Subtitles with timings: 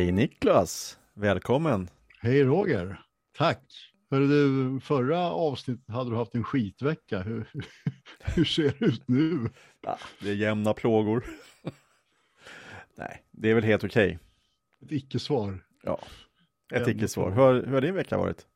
[0.00, 1.88] Hej Niklas, välkommen.
[2.20, 3.02] Hej Roger,
[3.38, 3.92] tack.
[4.10, 7.22] Hörru du, förra avsnittet hade du haft en skitvecka.
[7.22, 7.50] Hur,
[8.20, 9.50] hur ser det ut nu?
[9.80, 11.24] Ja, det är jämna plågor.
[12.94, 14.18] Nej, det är väl helt okej.
[14.82, 15.66] Ett icke-svar.
[15.82, 16.00] Ja,
[16.72, 17.30] ett icke-svar.
[17.30, 18.46] Hur, hur har din vecka varit?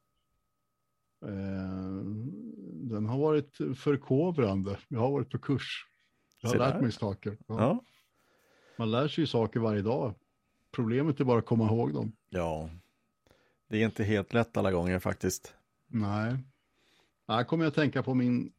[1.25, 2.05] Eh,
[2.91, 4.79] den har varit förkovrande.
[4.89, 5.87] Jag har varit på kurs.
[6.41, 7.39] Jag har lärt mig saker.
[7.47, 7.61] Ja.
[7.61, 7.85] Ja.
[8.79, 10.15] Man lär sig ju saker varje dag.
[10.75, 12.13] Problemet är bara att komma ihåg dem.
[12.29, 12.71] Ja,
[13.69, 15.55] det är inte helt lätt alla gånger faktiskt.
[15.87, 16.39] Nej.
[17.29, 18.53] Här kommer jag att tänka på min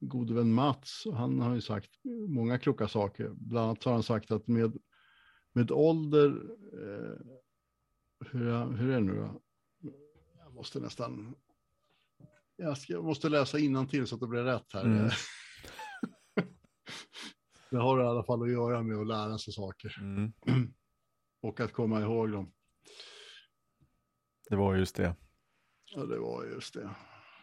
[0.00, 1.04] gode vän Mats.
[1.14, 1.90] Han har ju sagt
[2.28, 3.28] många kloka saker.
[3.34, 4.76] Bland annat har han sagt att med,
[5.52, 6.26] med ålder,
[6.72, 7.16] eh,
[8.30, 9.40] hur, är- hur är det nu då?
[10.38, 11.34] Jag måste nästan,
[12.56, 13.58] jag, ska, jag måste läsa
[13.90, 14.84] till så att det blir rätt här.
[14.84, 15.10] Mm.
[17.70, 20.32] det har i alla fall att göra med att lära sig saker Mm,
[21.40, 22.52] och att komma ihåg dem.
[24.50, 25.14] det var just det.
[25.94, 26.90] Ja, det var just det.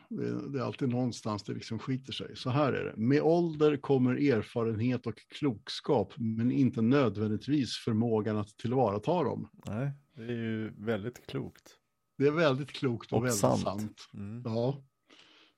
[0.10, 2.36] Det, det är alltid någonstans det liksom skiter sig.
[2.36, 2.98] Så här är det.
[2.98, 9.50] Med ålder kommer erfarenhet och klokskap, men inte nödvändigtvis förmågan att tillvarata dem.
[9.66, 11.78] Nej, det är ju väldigt klokt.
[12.18, 13.62] Det är väldigt klokt och, Och väldigt sant.
[13.62, 14.10] sant.
[14.14, 14.42] Mm.
[14.46, 14.84] Ja.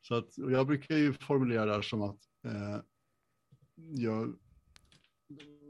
[0.02, 2.80] Så att, jag brukar ju formulera det här som att eh,
[3.76, 4.36] jag,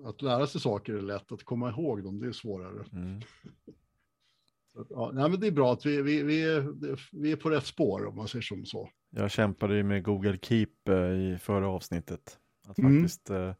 [0.06, 2.86] att lära sig saker är lätt, att komma ihåg dem det är svårare.
[2.94, 3.22] Mm.
[4.76, 6.68] Att, ja, nej, men det är bra att vi, vi, vi, är,
[7.12, 8.90] vi är på rätt spår om man säger som så.
[9.10, 12.40] Jag kämpade ju med Google Keep eh, i förra avsnittet.
[12.68, 13.02] Att Mm.
[13.02, 13.54] faktiskt eh,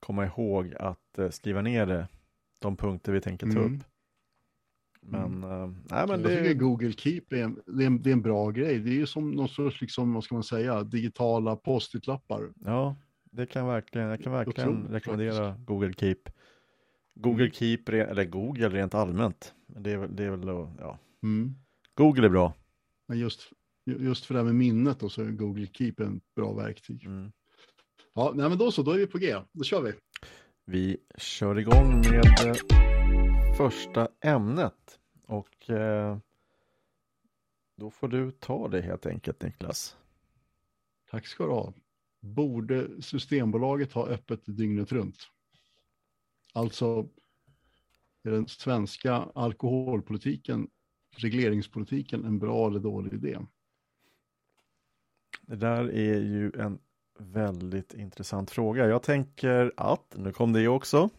[0.00, 2.08] komma ihåg att eh, skriva ner det,
[2.60, 3.74] de punkter vi tänker ta Mm.
[3.76, 3.84] upp.
[5.00, 8.10] Men, eh, nej men jag tycker det, Google Keep är en, det är, en, det
[8.10, 8.78] är en bra grej.
[8.78, 12.52] Det är ju som någon sorts, liksom, vad ska man säga, digitala post-it-lappar.
[12.64, 12.96] ja,
[13.32, 16.16] det kan verkligen, jag kan verkligen rekommendera Google Keep.
[17.14, 17.52] Google Mm.
[17.52, 19.54] Keep, eller Google rent allmänt.
[19.66, 21.54] Det är, väl- det är väl, då- ja, Mm.
[21.94, 22.54] Google är bra.
[23.08, 23.52] Men just,
[23.84, 27.04] just för det här med minnet då, så är Google Keep en bra verktyg.
[27.06, 27.32] Mm.
[28.14, 29.36] Ja, nej, men då så, då är vi på G.
[29.52, 29.92] Då kör vi.
[30.64, 32.56] Vi kör igång med
[33.56, 34.98] första ämnet.
[35.26, 36.18] Och eh,
[37.76, 39.96] då får du ta det helt enkelt Niklas.
[41.10, 41.72] Tack ska du ha.
[42.22, 45.28] Borde Systembolaget ha öppet dygnet runt?
[46.52, 47.08] Alltså,
[48.22, 50.68] är den svenska alkoholpolitiken,
[51.16, 53.38] regleringspolitiken, en bra eller dålig idé?
[55.40, 56.78] Det där är ju en
[57.18, 58.86] väldigt intressant fråga.
[58.86, 61.10] Jag tänker att, nu kom det också.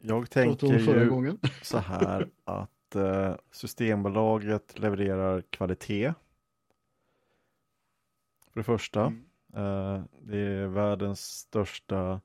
[0.00, 1.38] Jag tänker ju gången.
[1.62, 6.14] så här att eh, Systembolaget levererar kvalitet.
[8.52, 9.00] För det första.
[9.00, 9.24] Mm.
[9.56, 12.20] Eh, det är världens största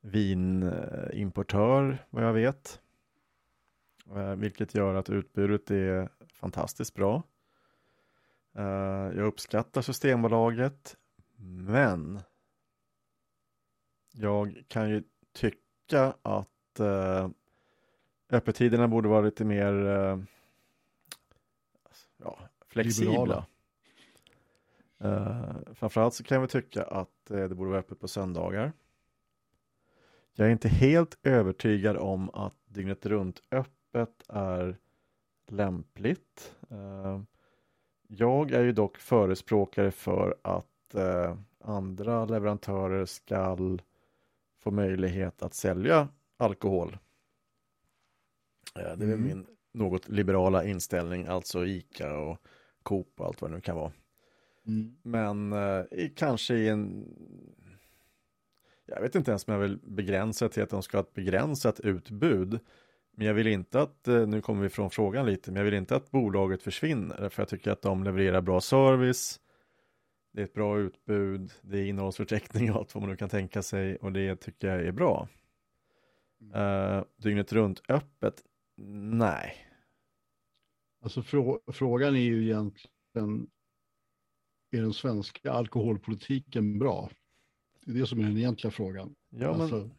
[0.00, 2.80] vinimportör vad jag vet.
[4.14, 7.22] Eh, vilket gör att utbudet är fantastiskt bra.
[8.54, 8.64] Eh,
[9.16, 10.96] jag uppskattar Systembolaget.
[11.66, 12.20] Men
[14.12, 15.02] jag kan ju
[15.32, 16.80] tycka att
[18.30, 19.72] öppettiderna borde vara lite mer
[22.16, 23.10] ja, flexibla.
[23.10, 23.46] Liberala.
[25.04, 28.72] Uh, framförallt så kan väl tycka att eh, det borde vara öppet på söndagar.
[30.32, 34.76] Jag är inte helt övertygad om att dygnet runt öppet är
[35.48, 36.56] lämpligt.
[36.70, 37.20] Eh,
[38.08, 43.56] jag är ju dock förespråkare för att eh, andra leverantörer ska
[44.58, 46.98] få möjlighet att sälja alkohol.
[48.74, 49.22] Det är Mm.
[49.22, 52.38] min något liberala inställning, alltså ICA och
[52.82, 53.92] Coop och allt vad det nu kan vara.
[54.70, 54.96] Mm.
[55.02, 57.08] Men eh, kanske i en...
[58.86, 61.80] Jag vet inte ens om jag vill begränsa till att de ska ha ett begränsat
[61.80, 62.60] utbud.
[63.16, 65.74] Men jag vill inte att, eh, nu kommer vi från frågan lite, men jag vill
[65.74, 67.28] inte att bolaget försvinner.
[67.28, 69.40] För jag tycker att de levererar bra service.
[70.32, 73.62] Det är ett bra utbud, det är innehållsförteckning och allt vad man nu kan tänka
[73.62, 73.96] sig.
[73.96, 75.28] Och det tycker jag är bra.
[76.56, 78.42] Uh, dygnet runt öppet?
[78.76, 79.56] Nej.
[81.02, 83.46] Alltså frå frågan är ju egentligen,
[84.70, 87.10] är den svenska alkoholpolitiken bra?
[87.84, 89.14] Det är det som är den egentliga frågan.
[89.30, 89.60] Ja, men...
[89.60, 89.90] alltså,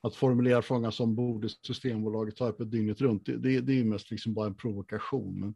[0.00, 4.10] att formulera frågan som borde Systembolaget ta öppet dygnet runt, det, det, det är mest
[4.10, 5.40] liksom bara en provokation.
[5.40, 5.54] Men,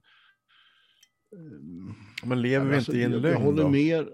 [1.32, 1.94] ehm,
[2.24, 3.68] Men lever vi alltså, inte i en jag, lögn jag håller då?
[3.68, 4.08] med.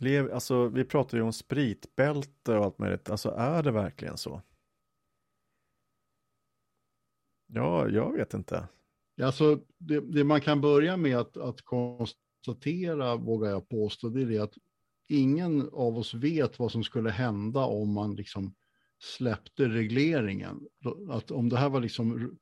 [0.00, 3.10] Lev, alltså, vi pratar ju om spritbälte och allt möjligt.
[3.10, 4.42] Alltså är det verkligen så?
[7.46, 8.68] Ja, jag vet inte.
[9.22, 14.26] Alltså, det, det man kan börja med att, att konstatera, vågar jag påstå, det är
[14.26, 14.54] det att
[15.08, 18.54] ingen av oss vet vad som skulle hända om man liksom
[18.98, 20.60] släppte regleringen,
[21.10, 22.38] att om det här var liksom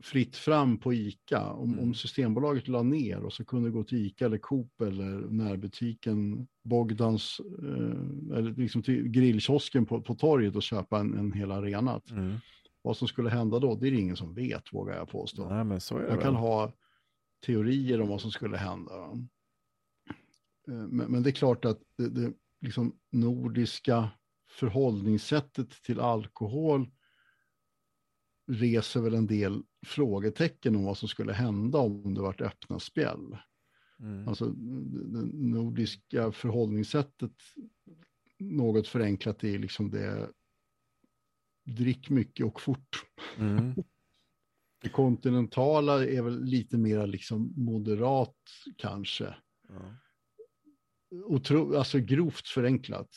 [0.00, 1.84] fritt fram på ICA, om, mm.
[1.84, 7.40] om Systembolaget la ner och så kunde gå till ICA eller Coop eller närbutiken Bogdans,
[7.58, 12.00] eh, eller liksom till grillkiosken på, på torget och köpa en, en hel arena.
[12.10, 12.34] Mm.
[12.82, 15.48] Vad som skulle hända då, det är det ingen som vet, vågar jag påstå.
[15.48, 16.72] Nej, men så är Man kan ha
[17.46, 18.94] teorier om vad som skulle hända.
[20.68, 24.10] Eh, men, men det är klart att det, det liksom nordiska
[24.50, 26.90] förhållningssättet till alkohol
[28.46, 33.36] reser väl en del frågetecken om vad som skulle hända om det vart öppna spjäll.
[34.00, 34.28] Mm.
[34.28, 37.32] Alltså det nordiska förhållningssättet,
[38.38, 40.30] något förenklat, är liksom det
[41.64, 43.04] drick mycket och fort.
[43.38, 43.74] Mm.
[44.82, 48.36] Det kontinentala är väl lite mer liksom moderat
[48.76, 49.34] kanske.
[49.68, 49.96] Ja.
[51.10, 53.08] Otro, alltså grovt förenklat.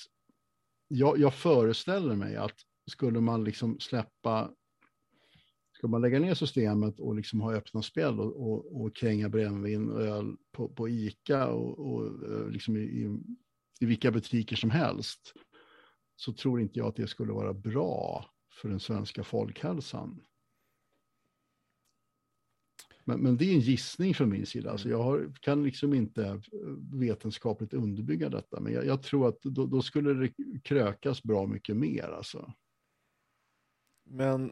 [0.87, 2.55] Jag, jag föreställer mig att
[2.91, 4.51] skulle man liksom släppa
[5.77, 9.89] Ska man lägga ner systemet och liksom ha öppna spel och, och, och kränga brännvin
[9.89, 13.19] och öl på, på ICA och, och eh, liksom i, i,
[13.79, 15.33] i, vilka butiker som helst
[16.15, 18.25] så tror inte jag att det skulle vara bra
[18.55, 20.21] för den svenska folkhälsan.
[23.07, 24.71] Men, men det är en gissning från min sida.
[24.71, 26.39] Alltså jag har, kan liksom inte eh,
[26.93, 28.59] vetenskapligt underbygga detta.
[28.59, 32.03] Men jag, jag tror att då, då, skulle det krökas bra mycket mer.
[32.03, 32.53] Alltså.
[34.03, 34.51] Men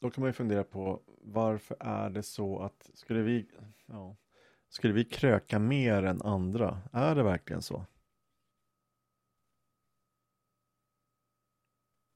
[0.00, 3.46] då kan man ju fundera på varför är det så att skulle vi,
[3.86, 4.16] ja,
[4.68, 6.82] skulle vi kröka mer än andra?
[6.92, 7.86] Är det verkligen så?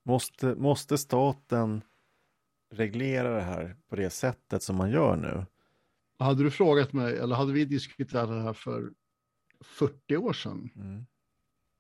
[0.05, 1.83] Måste, måste staten
[2.71, 5.47] reglera det här på det sättet som man gör nu?
[6.19, 8.93] Hade du frågat mig, eller hade vi diskuterat det här för
[9.65, 11.07] 40 år sedan, mm.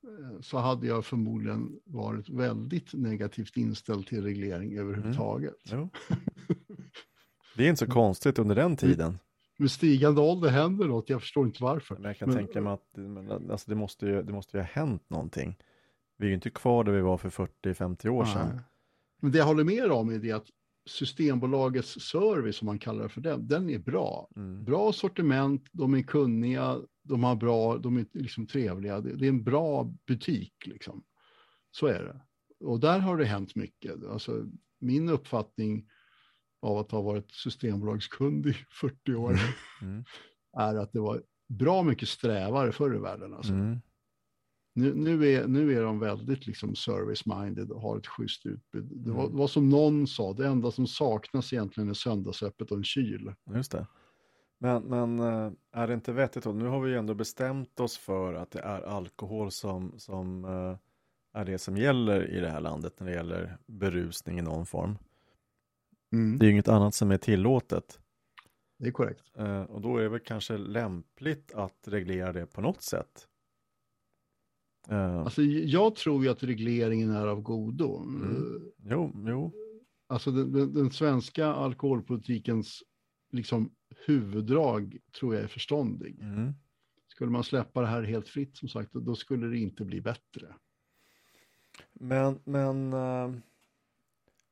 [0.04, 5.72] Eh, så hade jag förmodligen varit väldigt negativt inställd till reglering överhuvudtaget.
[5.72, 5.88] Mm.
[7.56, 9.18] Det är inte så konstigt under den tiden.
[9.56, 11.94] Med stigande ålder händer något, jag förstår inte varför.
[11.94, 12.98] Men jag kan men, tänka mig att
[13.50, 15.56] alltså det, måste ju, det måste ju ha hänt någonting.
[16.16, 18.32] Vi är ju inte kvar där vi var för 40-50 år nej.
[18.32, 18.60] sedan.
[19.22, 20.46] Men det jag håller med om är det att
[20.86, 24.28] Systembolagets service, som man kallar det för den, den är bra.
[24.36, 24.64] Mm.
[24.64, 29.00] Bra sortiment, de är kunniga, de har bra, de är liksom trevliga.
[29.00, 31.04] Det, det, är en bra butik liksom.
[31.70, 32.20] Så är det.
[32.66, 34.04] Och där har det hänt mycket.
[34.04, 34.44] Alltså,
[34.80, 35.88] min uppfattning
[36.62, 39.44] av att ha varit Systembolagskund i 40 år mm.
[39.82, 40.04] Mm.
[40.56, 43.34] är att det var bra mycket strävare förr i världen.
[43.34, 43.52] Alltså.
[43.52, 43.80] Mm.
[44.76, 48.84] Nu, nu, är, nu är de väldigt liksom service-minded och har ett schysst utbud.
[48.84, 49.36] Det var, mm.
[49.36, 53.32] var, som någon sa, det enda som saknas egentligen är söndagsöppet och en kyl.
[53.54, 53.86] Just det.
[54.58, 56.52] Men, men eh, är det inte vettigt då?
[56.52, 60.76] Nu har vi ju ändå bestämt oss för att det är alkohol som, som uh,
[61.32, 64.98] är det som gäller i det här landet när det gäller berusning i någon form.
[66.12, 66.38] Mm.
[66.38, 68.00] Det är ju inget annat som är tillåtet.
[68.78, 69.24] Det är korrekt.
[69.38, 73.28] Uh, och då är det väl kanske lämpligt att reglera det på något sätt.
[74.92, 75.18] Uh.
[75.18, 78.02] Alltså, jag tror ju att regleringen är av godo.
[78.02, 78.62] Mm.
[78.84, 79.52] Jo, jo.
[80.06, 82.82] Alltså den, den, svenska alkoholpolitikens
[83.32, 83.70] liksom,
[84.06, 86.20] huvuddrag tror jag är förståndig.
[86.20, 86.52] Mm.
[87.08, 90.54] Skulle man släppa det här helt fritt som sagt, då skulle det inte bli bättre.
[91.92, 93.34] Men, men uh,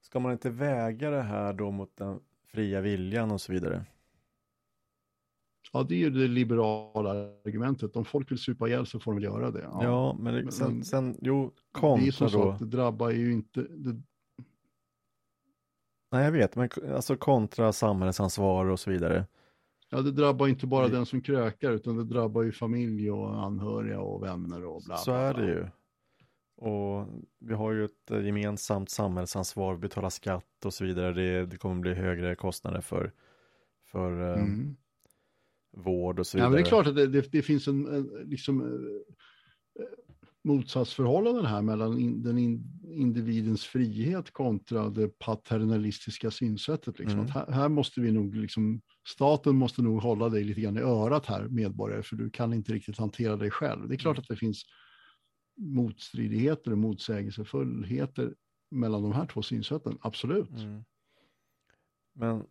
[0.00, 3.84] ska man inte väga det här då mot den fria viljan och så vidare?
[5.74, 7.10] Ja, det är ju det liberala
[7.46, 7.96] argumentet.
[7.96, 9.60] Om folk vill supa ihjäl så får de göra det.
[9.60, 13.10] Ja, ja men, det, sen, sen, jo, kontra Det är som så att det drabbar
[13.10, 13.60] ju inte...
[13.60, 14.02] Det...
[16.10, 19.26] Nej, jag vet, men alltså kontra samhällsansvar och så vidare.
[19.90, 20.96] Ja, det drabbar inte bara det...
[20.96, 24.96] den som krökar, utan det drabbar ju familj och anhöriga och vänner och bla.
[24.96, 25.66] Så är det ju.
[26.56, 27.06] Och
[27.38, 31.12] vi har ju ett eh, gemensamt samhällsansvar, betala skatt och så vidare.
[31.12, 33.12] Det, det kommer bli högre kostnader för,
[33.84, 34.76] för eh, mm
[35.72, 36.46] vård och så vidare.
[36.46, 39.84] Ja, men det är klart att det, det, det finns en, en liksom, eh,
[40.44, 46.98] motsatsförhållanden här mellan in, den in, individens frihet kontra det paternalistiska synsättet.
[46.98, 47.18] Liksom.
[47.18, 47.30] Mm.
[47.30, 51.26] Här, här, måste vi nog, liksom, staten måste nog hålla dig lite grann i örat
[51.26, 53.88] här, medborgare, för du kan inte riktigt hantera dig själv.
[53.88, 54.22] Det är klart mm.
[54.22, 54.62] att det finns
[55.56, 58.34] motstridigheter och motsägelsefullheter
[58.70, 60.50] mellan de här två synsätten, absolut.
[60.50, 60.84] Mm.
[62.14, 62.44] Men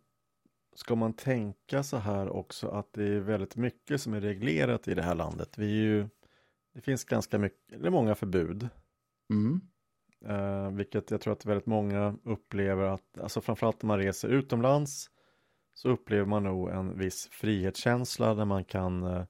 [0.74, 4.94] ska man tänka så här också att det är väldigt mycket som är reglerat i
[4.94, 5.58] det här landet.
[5.58, 6.08] Vi är ju,
[6.74, 8.68] det finns ganska mycket, är många förbud.
[9.30, 9.60] Mm.
[10.28, 15.10] Uh, vilket jag tror att väldigt många upplever att, alltså framförallt när man reser utomlands
[15.74, 19.24] så upplever man nog en viss frihetskänsla där man kan Uh,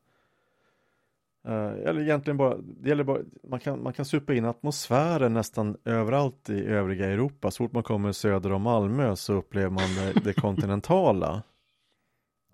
[1.45, 6.51] eller egentligen bara, det gäller bara, man kan, man kan supa in atmosfären nästan överallt
[6.51, 7.51] i övriga Europa.
[7.51, 11.43] Så fort man kommer söder om Malmö så upplever man det, det kontinentala.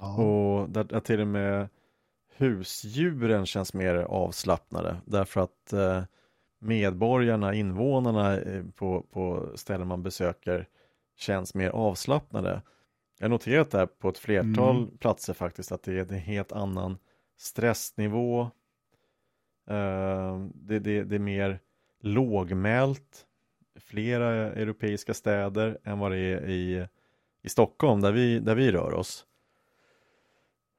[0.00, 0.16] Ja.
[0.16, 1.68] Och där, där till och med
[2.36, 4.96] husdjuren känns mer avslappnade.
[5.04, 6.02] Därför att uh,
[6.58, 10.68] medborgarna, invånarna eh, på, på ställen man besöker
[11.16, 12.62] känns mer avslappnade.
[13.18, 14.96] Jag har noterat det här på ett flertal mm.
[14.98, 16.98] platser faktiskt att det är en helt annan
[17.38, 18.50] stressnivå.
[19.70, 21.60] Eh, det, det, det, är mer
[22.00, 23.26] lågmält
[23.80, 26.86] flera europeiska städer än vad det är i,
[27.42, 29.24] i Stockholm där vi, där vi rör oss.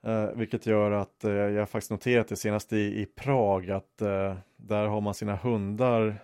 [0.08, 4.02] Uh, vilket gör att uh, jag har faktiskt noterat det senast i, i Prag att
[4.02, 6.22] uh, där har man sina hundar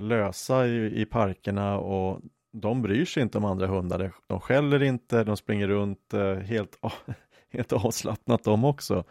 [0.00, 2.20] lösa i, i parkerna och
[2.52, 4.12] de bryr sig inte om andra hundar.
[4.26, 6.78] De skäller inte, de springer runt helt,
[7.52, 9.04] helt avslappnat de också.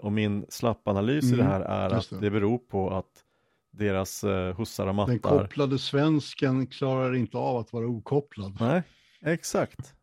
[0.00, 2.20] Och min slappanalys mm, i det mm, här är att det.
[2.20, 3.24] det beror på att
[3.70, 4.24] deras
[4.56, 5.12] hussar och mattar.
[5.12, 8.56] Den kopplade svensken klarar inte av att vara okopplad.
[8.60, 8.82] Nej,
[9.20, 9.94] exakt.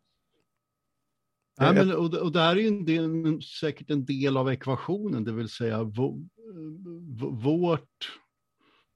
[1.60, 5.24] Nej, men, och, och det här är ju en del, säkert en del av ekvationen,
[5.24, 6.20] det vill säga vårt,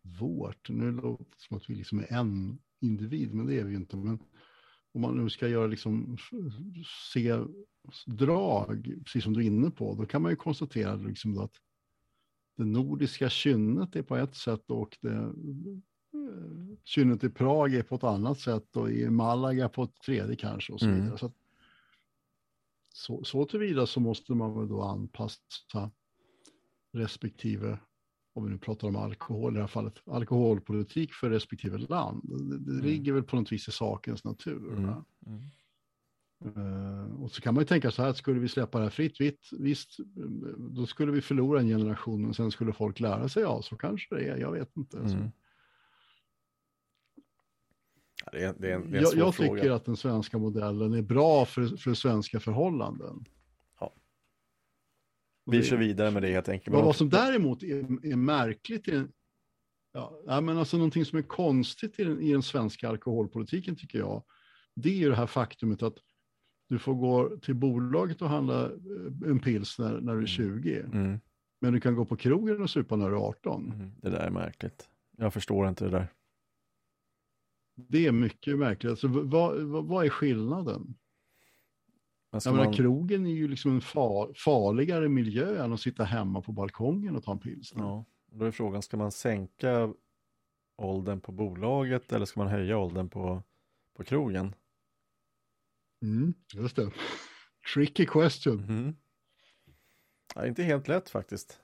[0.01, 3.71] vårt, nu låter det som att vi liksom är en individ, men det är vi
[3.71, 3.97] ju inte.
[3.97, 4.19] Men
[4.93, 6.17] om man nu ska göra liksom,
[7.11, 7.39] se
[8.05, 11.51] drag, precis som du är inne på, då kan man ju konstatera liksom att
[12.57, 15.31] det nordiska kynnet är på ett sätt och det eh,
[16.83, 20.73] kynnet i Prag är på ett annat sätt och i Malaga på ett tredje kanske
[20.73, 20.95] och så mm.
[20.95, 21.09] vidare.
[21.09, 21.17] Mm.
[21.17, 21.31] Så
[22.93, 25.91] så, så tillvida så måste man väl då anpassa
[26.91, 27.79] respektive,
[28.33, 32.21] om vi nu pratar om alkohol i det här fallet, alkoholpolitik för respektive land.
[32.23, 32.85] Det, det mm.
[32.85, 34.73] ligger väl på något vis i sakens natur.
[34.77, 34.93] Mm.
[35.25, 35.41] Mm.
[36.57, 39.21] Uh, och så kan man ju tänka så här, skulle vi släppa det här fritt,
[39.21, 39.97] vitt, visst,
[40.57, 44.15] då skulle vi förlora en generation, och sen skulle folk lära sig, ja, så kanske
[44.15, 44.97] det är, jag vet inte.
[44.97, 45.31] Mm.
[48.31, 50.93] Det är, det är en, det är en jag, jag tycker att den svenska modellen
[50.93, 53.25] är bra för, för svenska förhållanden.
[55.45, 56.73] Vi kör vidare med det helt enkelt.
[56.75, 59.07] Vad, vad som däremot är, är märkligt, är,
[60.25, 64.23] ja, men alltså någonting som är konstigt i den, i den svenska alkoholpolitiken tycker jag,
[64.75, 65.97] det är ju det här faktumet att
[66.69, 70.79] du får gå till bolaget och handla eh, en pils när, när du är 20.
[70.79, 70.91] Mm.
[70.91, 71.19] mm.
[71.61, 73.71] Men du kan gå på krogen och supa när du är 18.
[73.71, 73.91] Mm.
[74.01, 74.89] Det där är märkligt.
[75.17, 76.07] Jag förstår inte det där.
[77.75, 78.89] Det är mycket märkligt.
[78.89, 80.95] Alltså, vad, vad, vad är skillnaden?
[82.33, 86.51] Jag menar, krogen är ju liksom en far, farligare miljö än att sitta hemma på
[86.51, 87.83] balkongen och ta en pilsner.
[87.83, 89.93] Ja, då är frågan, ska man sänka
[90.77, 93.43] åldern på bolaget eller ska man höja åldern på,
[93.97, 94.55] på krogen?
[96.01, 96.91] Mm, just det.
[97.73, 98.63] Tricky question.
[98.63, 98.95] Mm.
[100.35, 101.59] Ja, inte helt lätt faktiskt.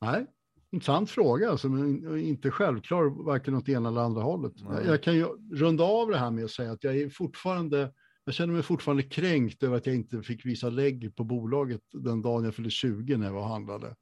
[0.00, 0.26] Nej,
[0.70, 4.52] intressant fråga, alltså, men inte självklar varken åt ena eller andra hållet.
[4.56, 4.86] Nej.
[4.86, 7.92] Jag kan ju runda av det här med att säga att jag är fortfarande,
[8.26, 12.22] jag känner mig fortfarande kränkt över att jag inte fick visa lägg på bolaget den
[12.22, 13.96] dagen jag fyllde 20 när jag var och handlade.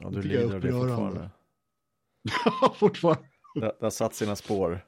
[0.00, 1.30] Ja, du lider av det fortfarande.
[2.44, 3.28] Ja, fortfarande.
[3.54, 4.86] Det, det har satt sina spår.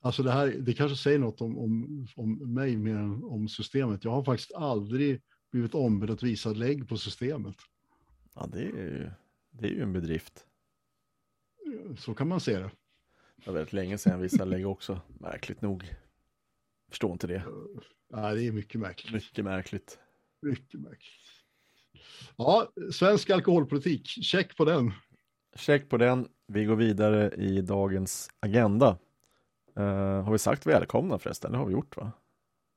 [0.00, 4.04] Alltså det här, det kanske säger något om, om, om mig mer än om systemet.
[4.04, 7.56] Jag har faktiskt aldrig blivit ombedd att visa lägg på systemet.
[8.34, 9.10] Ja, det är ju,
[9.50, 10.46] det är ju en bedrift.
[11.98, 12.70] Så kan man se det.
[13.36, 15.94] Det var väldigt länge sedan vissa lägg också, märkligt nog.
[16.92, 17.42] Förstår inte det.
[18.10, 19.12] Ja, det är mycket märkligt.
[19.12, 19.98] Mycket märkligt.
[20.42, 21.30] Mycket märkligt.
[22.36, 24.92] Ja, svensk alkoholpolitik, check på den.
[25.56, 26.28] Check på den.
[26.46, 28.98] Vi går vidare i dagens agenda.
[29.78, 29.84] Uh,
[30.22, 31.52] har vi sagt välkomna förresten?
[31.52, 32.12] Det har vi gjort va?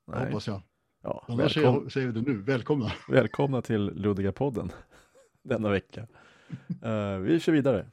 [0.07, 0.25] Nej.
[0.25, 0.61] hoppas jag.
[1.03, 1.89] Ja, Annars välkom...
[1.89, 2.41] säger vi det nu.
[2.41, 2.91] Välkomna.
[3.09, 4.71] Välkomna till Luddiga-podden
[5.43, 6.07] denna vecka.
[6.85, 7.85] Uh, vi kör vidare.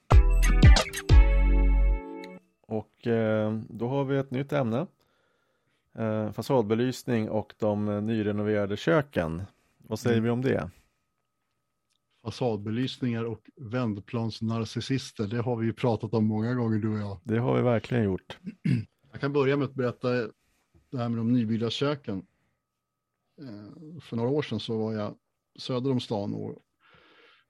[2.60, 4.86] Och uh, då har vi ett nytt ämne.
[5.98, 9.42] Uh, fasadbelysning och de nyrenoverade köken.
[9.78, 10.24] Vad säger mm.
[10.24, 10.70] vi om det?
[12.24, 17.20] Fasadbelysningar och vändplansnarcissister, det har vi ju pratat om många gånger du och jag.
[17.24, 18.38] Det har vi verkligen gjort.
[19.12, 20.08] Jag kan börja med att berätta
[20.90, 22.26] det här med de nybyggda köken.
[24.00, 25.14] För några år sedan så var jag
[25.58, 26.58] söder om stan och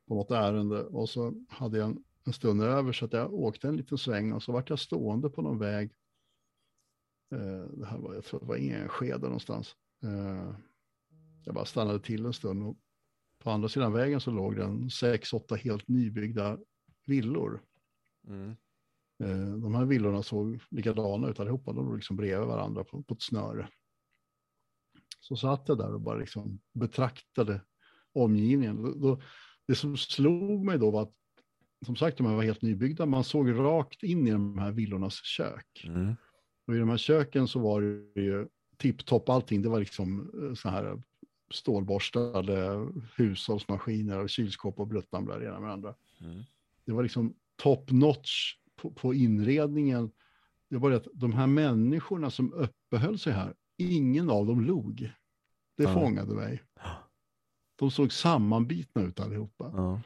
[0.08, 3.68] på något ärende och så hade jag en, en stund över så att jag åkte
[3.68, 5.90] en liten sväng och så vart jag stående på någon väg.
[7.32, 9.76] Eh, det här var, jag tror det var Enskede någonstans.
[10.02, 10.54] Eh,
[11.44, 12.76] jag bara stannade till en stund och
[13.38, 16.58] på andra sidan vägen så låg det en sex, åtta helt nybyggda
[17.06, 17.62] villor.
[18.28, 18.50] Mm.
[19.22, 23.14] Eh, de här villorna såg likadana ut allihopa, de låg liksom bredvid varandra på, på
[23.14, 23.68] ett snöre.
[25.20, 27.60] Så satt jag där och bara liksom betraktade
[28.12, 29.00] omgivningen.
[29.00, 29.20] Då,
[29.66, 31.14] det som slog mig då var att,
[31.86, 33.06] som sagt, de här var helt nybyggda.
[33.06, 35.84] Man såg rakt in i de här villornas kök.
[35.84, 36.14] Mm.
[36.66, 37.80] Och i de här köken så var
[38.14, 39.62] det ju tipptopp allting.
[39.62, 41.02] Det var liksom eh, så här
[41.50, 45.94] stålborstade hushållsmaskiner och kylskåp och bluttamlar det ena med det andra.
[46.20, 46.42] Mm.
[46.84, 50.10] Det var liksom top notch på, på inredningen.
[50.68, 55.12] Det var det att de här människorna som uppehöll sig här, ingen av dem log.
[55.76, 55.94] Det Ja.
[55.94, 56.62] fångade mig.
[57.76, 59.72] De såg sammanbitna ut allihopa.
[59.76, 60.00] Ja.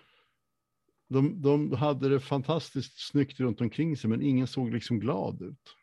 [1.08, 5.75] De, de hade det fantastiskt snyggt runt omkring sig, men ingen såg liksom glad ut.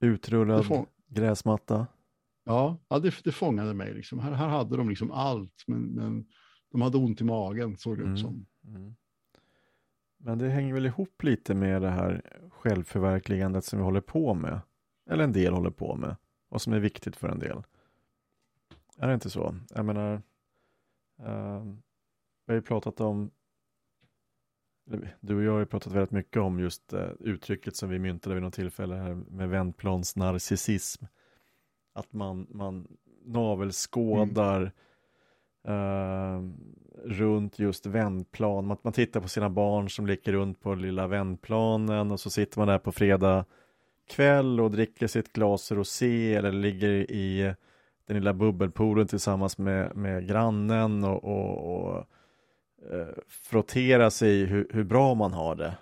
[0.00, 1.86] Utrullad fång, gräsmatta.
[2.44, 3.94] ja, ja det, det fångade mig.
[3.94, 4.18] Liksom.
[4.18, 6.26] Här, här hade de liksom allt, men, men
[6.72, 8.14] de hade ont i magen, såg det Mm.
[8.14, 8.46] ut som.
[8.64, 8.94] Mm.
[10.20, 14.60] Men det hänger väl ihop lite med det här självförverkligandet som vi håller på med.
[15.10, 16.16] Eller en del håller på med.
[16.48, 17.62] Och som är viktigt för en del.
[18.98, 19.54] Är det inte så?
[19.74, 20.12] Jag menar,
[21.22, 21.62] eh,
[22.46, 23.30] vi har ju pratat om,
[25.20, 28.34] du och jag har ju pratat väldigt mycket om just eh, uttrycket som vi myntade
[28.34, 31.04] vid något tillfälle här med vändplans narcissism.
[31.92, 32.88] Att man, man
[33.24, 34.72] navelskådar
[35.68, 36.42] eh,
[37.04, 38.66] runt just vändplan.
[38.66, 42.58] Man, man tittar på sina barn som leker runt på lilla vändplanen och så sitter
[42.58, 43.44] man där på fredag
[44.08, 47.54] kväll och dricker sitt glas rosé eller ligger i
[48.06, 52.04] den lilla bubbelpoolen tillsammans med, med grannen och, och, och
[53.28, 55.76] frottera sig hur, hur bra man har det.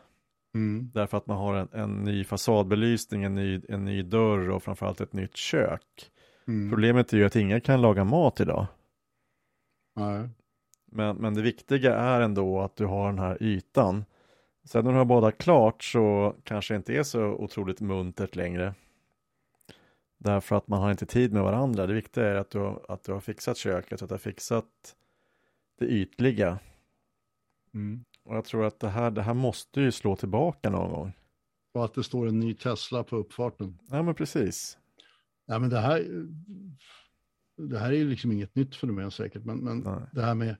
[0.54, 0.90] Mm.
[0.94, 5.00] Därför att man har en, en ny fasadbelysning, en ny, en ny dörr och framförallt
[5.00, 6.10] ett nytt kök.
[6.48, 6.70] Mm.
[6.70, 8.66] Problemet är ju att ingen kan laga mat idag.
[9.96, 10.28] Nej.
[10.92, 14.04] Men, men det viktiga är ändå att du har den här ytan.
[14.64, 18.74] Sen när du har badat klart så kanske det inte är så otroligt muntert längre.
[20.18, 21.86] Därför att man har inte tid med varandra.
[21.86, 24.64] Det viktiga är att du, har- att du har fixat köket, att du har fixat
[25.78, 26.58] det ytliga.
[27.74, 28.04] Mm.
[28.24, 31.12] Och jag tror att det här, det här måste ju slå tillbaka någon gång.
[31.74, 33.78] Och att det står en ny Tesla på uppfarten.
[33.90, 34.78] Ja men precis.
[35.46, 36.26] Ja, men det här,
[37.56, 40.00] det här är ju liksom inget nytt fenomen säkert, men, men Nej.
[40.12, 40.56] det här med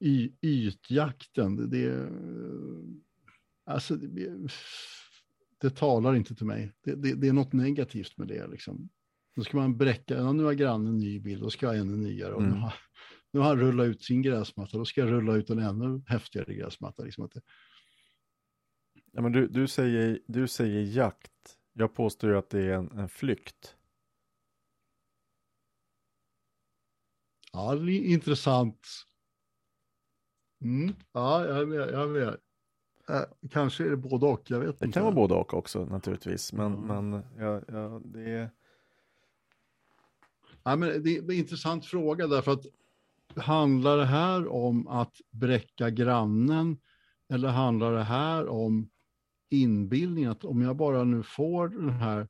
[0.00, 2.10] y, ytjakten, det, det,
[3.64, 4.52] alltså, det,
[5.60, 6.72] det talar inte till mig.
[6.84, 8.46] Det, det, det är något negativt med det.
[8.46, 8.88] Liksom.
[9.36, 11.80] Då ska man bräcka, ja, nu har grannen en ny bil, då ska jag ha
[11.80, 12.32] ännu nyare.
[12.32, 12.58] Och Mm.
[13.30, 16.54] Nu har han rullat ut sin gräsmatta, då ska jag rulla ut en ännu häftigare
[16.54, 17.02] gräsmatta.
[17.02, 17.40] Liksom att det,
[19.12, 21.32] Ja, men du, du, säger, du säger jakt.
[21.72, 23.76] Jag påstår ju att det är en, en flykt.
[27.52, 28.88] ja, det är intressant.
[30.62, 30.94] Mm.
[31.12, 31.78] Ja, jag är med.
[31.78, 32.36] Jag är med.
[33.08, 34.94] Eh, kanske är det både och, jag vet Det inte.
[34.96, 36.52] kan vara både och också naturligtvis.
[36.52, 37.00] Men, Ja.
[37.02, 38.50] men ja, ja, det är...
[40.62, 42.66] Ja, men det är en intressant fråga därför att
[43.36, 46.78] handlar det här om att bräcka grannen
[47.28, 48.90] eller handlar det här om
[49.50, 52.28] inbildningen att om jag bara nu får den här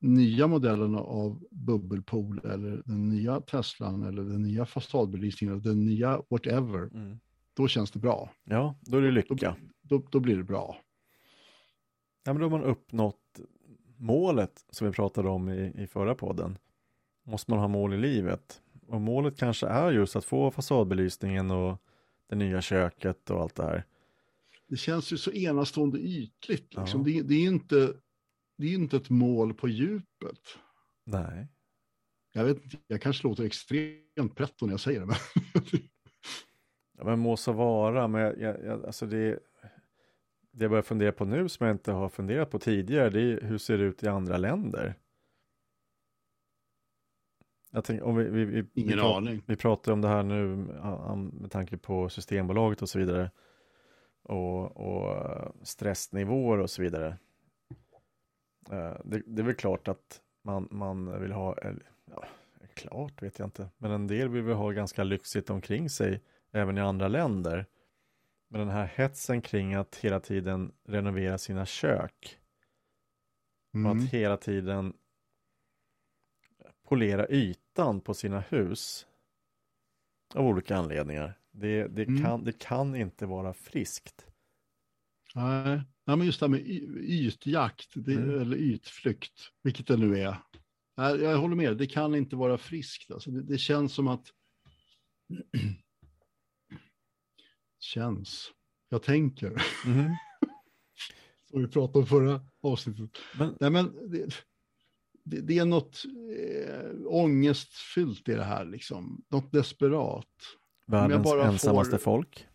[0.00, 6.22] nya modellen av bubbelpool eller den nya Teslan eller den nya fasadbelysningen eller den nya
[6.30, 7.18] whatever, Mm.
[7.54, 8.30] då känns det bra.
[8.44, 9.56] Ja, då är det lycka.
[9.82, 10.76] Då, då blir det bra.
[12.24, 13.40] Ja, men då har man uppnått
[13.96, 16.58] målet som vi pratade om i, i förra podden.
[17.24, 18.62] Måste man ha mål i livet.
[18.92, 21.82] Och målet kanske är just att få fasadbelysningen och
[22.28, 23.84] det nya köket och allt det här.
[24.68, 26.74] Det känns ju så enastående ytligt.
[26.74, 27.00] Liksom.
[27.00, 27.04] Ja.
[27.04, 27.94] Det, det, är inte,
[28.58, 30.40] det är inte ett mål på djupet.
[31.04, 31.48] Nej.
[32.32, 35.06] Jag vet inte, jag kanske låter extremt pretto när jag säger det.
[35.06, 35.16] Men
[36.98, 39.38] Ja, men må så vara, men jag, jag, jag, alltså det,
[40.52, 43.40] det jag börjar fundera på nu som jag inte har funderat på tidigare, det är
[43.40, 44.94] hur ser det ut i andra länder?
[47.74, 49.42] Jag tänker, om vi, vi, vi, vi, Ingen pratar, aning.
[49.46, 50.56] vi pratar om det här nu
[51.32, 53.30] med tanke på Systembolaget och så vidare.
[54.22, 55.26] Och, och
[55.62, 57.18] stressnivåer och så vidare.
[58.70, 61.56] Eh, Det, det är väl klart att man, man vill ha,
[62.10, 62.24] ja,
[62.74, 66.20] klart vet jag inte, men en del vill väl ha ganska lyxigt omkring sig
[66.52, 67.66] även i andra länder.
[68.48, 72.38] Men den här hetsen kring att hela tiden renovera sina kök
[73.70, 73.98] och Mm.
[74.04, 74.92] att hela tiden
[76.88, 77.26] polera
[77.72, 79.06] ytan på sina hus
[80.34, 81.38] av olika anledningar.
[81.50, 82.22] Det, det, Mm.
[82.22, 84.26] kan, det kan inte vara friskt.
[85.34, 86.60] Nej, Nej, men just det här med
[87.00, 88.40] ytjakt det, Mm.
[88.40, 90.36] eller ytflykt, vilket det nu är.
[90.96, 93.10] Nej, Jag håller med, det kan inte vara friskt.
[93.10, 94.26] Alltså det, det känns som att...
[97.78, 98.52] känns.
[98.88, 99.50] Jag tänker.
[99.86, 100.10] Mhm.
[101.50, 103.10] Som vi pratade om förra avsnittet.
[103.38, 104.44] Men, Nej, men det,
[105.24, 106.02] det, det är något
[106.38, 109.24] eh, ångestfyllt i det här, liksom.
[109.28, 110.26] Något desperat.
[110.86, 112.46] Världens bara ensammaste får- folk.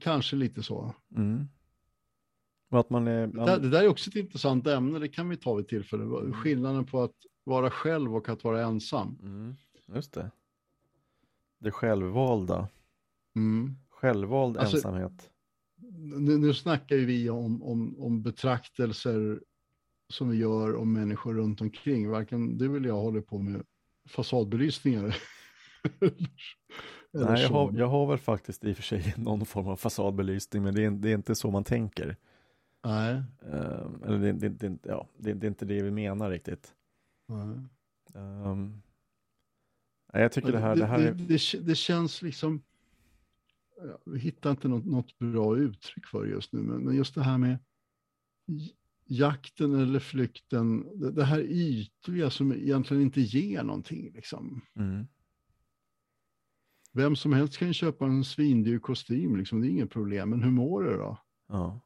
[0.00, 0.94] Kanske lite så.
[1.16, 1.44] Mm.
[2.70, 3.26] Att man är...
[3.26, 6.32] Det där, det där är också ett intressant ämne, det kan vi ta vid tillfälle.
[6.32, 7.14] Skillnaden på att
[7.44, 9.18] vara själv och att vara ensam.
[9.22, 9.56] Mm.
[9.94, 10.30] Just det.
[11.58, 12.68] Det självvalda.
[13.36, 13.76] Mm.
[13.88, 15.30] Självvald Alltså- ensamhet.
[15.98, 19.40] Nu, nu snackar ju vi om, om, om betraktelser
[20.08, 22.10] som vi gör om människor runt omkring.
[22.10, 23.62] Varken du eller jag håller på med
[24.08, 25.16] fasadbelysningar.
[27.12, 30.62] Nej, jag har, jag har väl faktiskt i och för sig någon form av fasadbelysning,
[30.62, 32.16] men det är, det är inte så man tänker.
[32.84, 33.22] Nej.
[33.42, 36.74] Eh, eller det, det, det, ja, det, det är inte det vi menar riktigt.
[37.28, 37.58] Nej.
[38.14, 38.82] Um,
[40.12, 41.14] jag tycker det här, det här är...
[41.60, 42.62] det, känns liksom,
[43.76, 47.22] ja, vi hittar inte något, något bra uttryck för just nu, men, men just det
[47.22, 47.58] här med
[49.06, 54.12] jakten eller flykten, det, här ytliga som egentligen inte ger någonting.
[54.14, 54.60] Liksom.
[54.76, 55.06] Mm,
[56.92, 60.50] Vem som helst kan köpa en svindyr kostym, liksom, det är inget problem, men hur
[60.50, 61.18] mår du då?
[61.48, 61.80] ja.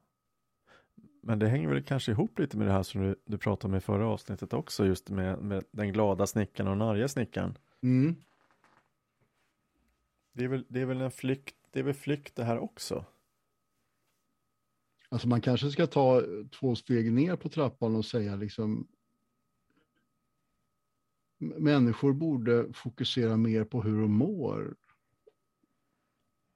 [1.23, 3.77] Men det hänger väl kanske ihop lite med det här som du, du pratade om
[3.77, 7.59] i förra avsnittet också, just med, med den glada snickaren och den arga snickaren.
[7.83, 8.17] Mm.
[10.33, 13.05] Det är väl, det är väl en flykt, det är väl flykt det här också.
[15.13, 18.89] Alltså man kanske ska ta två steg ner på trappan och säga liksom
[21.39, 24.77] människor borde fokusera mer på hur de mår.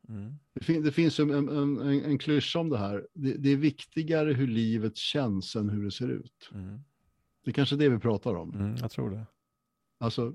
[0.09, 0.35] Mm.
[0.53, 3.07] Det, fin det finns en, en, en, en klyscha om det här.
[3.15, 6.51] Det, det är viktigare hur livet känns än hur det ser ut.
[6.53, 6.81] Mm.
[7.45, 8.55] Det är kanske det vi pratar om.
[8.55, 9.27] Mm, jag tror det.
[9.99, 10.35] Alltså,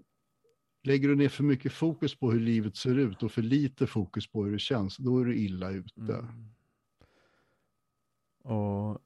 [0.84, 4.28] lägger du ner för mycket fokus på hur livet ser ut och för lite fokus
[4.28, 6.14] på hur det känns, då är du illa ute.
[6.14, 6.50] Mm.
[8.44, 9.02] Och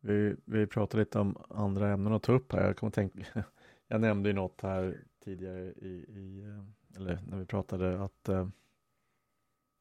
[0.00, 2.66] vi, vi pratade lite om andra ämnen att ta upp här.
[2.66, 3.18] Jag, kommer tänka,
[3.88, 8.48] jag nämnde ju något här tidigare i, i eh, eller när vi pratade att äh,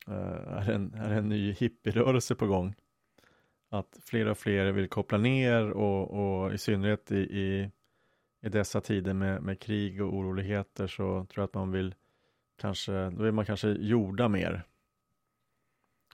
[0.07, 2.75] är, en, är en ny hippierörelse på gång.
[3.69, 7.71] Att fler och fler vill koppla ner och, och i synnerhet i, i,
[8.41, 11.95] i dessa tider med, med krig och oroligheter så tror jag att man vill
[12.57, 14.63] kanske, då vill man kanske jorda mer.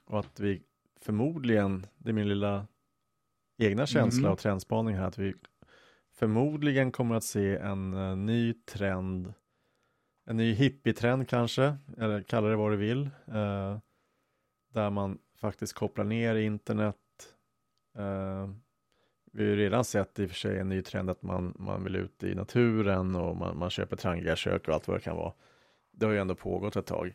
[0.04, 0.62] Och att vi
[1.04, 2.66] förmodligen, det är min lilla
[3.58, 4.32] egna känsla Mm.
[4.32, 5.34] och trendspaning här, att vi
[6.14, 9.34] förmodligen kommer att se en eh, ny trend,
[10.26, 13.78] en ny hippietrend kanske, eller kalla det vad du vill, eh,
[14.72, 16.96] där man faktiskt kopplar ner internet.
[17.98, 18.48] Eh,
[19.32, 21.84] vi har ju redan sett i och för sig en ny trend att man, man
[21.84, 25.16] vill ut i naturen och man, man köper trangiga kök och allt vad det kan
[25.16, 25.32] vara.
[25.92, 27.14] Det har ju ändå pågått ett tag.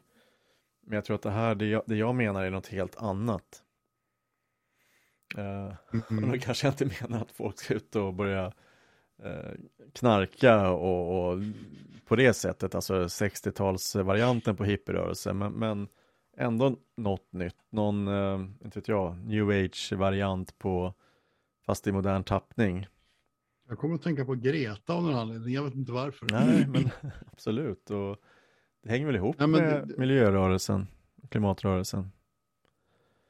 [0.82, 3.64] Men jag tror att det här, det jag, det jag menar är något helt annat.
[5.36, 6.32] Och Mm.
[6.32, 8.46] då kanske jag inte menar att folk ska ut och börja
[9.24, 9.52] eh,
[9.94, 11.40] knarka och, och
[12.08, 15.88] på det sättet, alltså 60-talsvarianten på hippierörelsen, men, men
[16.38, 20.94] ändå något nytt, någon, eh, inte vet jag, new age-variant på,
[21.66, 22.88] fast i modern tappning.
[23.70, 26.28] Jag kommer att tänka på Greta av någon anledning, jag vet inte varför.
[26.32, 26.90] Nej, men
[27.32, 28.18] absolut, och
[28.84, 30.88] det hänger väl ihop Ja, med det- miljörörelsen,
[31.30, 32.12] klimatrörelsen.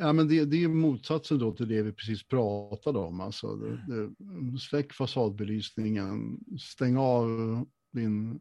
[0.01, 3.21] Ja, men det, det är motsatsen då till det vi precis pratade om.
[3.21, 7.27] Alltså, det, det, släck fasadbelysningen, stäng av
[7.93, 8.39] din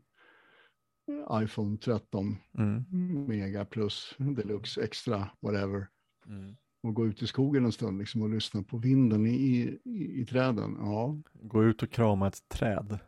[1.32, 2.84] iPhone 13 Mm.
[3.28, 5.86] mega plus deluxe extra whatever
[6.26, 6.56] Mm.
[6.82, 10.26] och gå ut i skogen en stund liksom, och lyssna på vinden i, i, i
[10.26, 10.76] träden.
[10.80, 12.98] Ja, Gå ut och krama ett träd.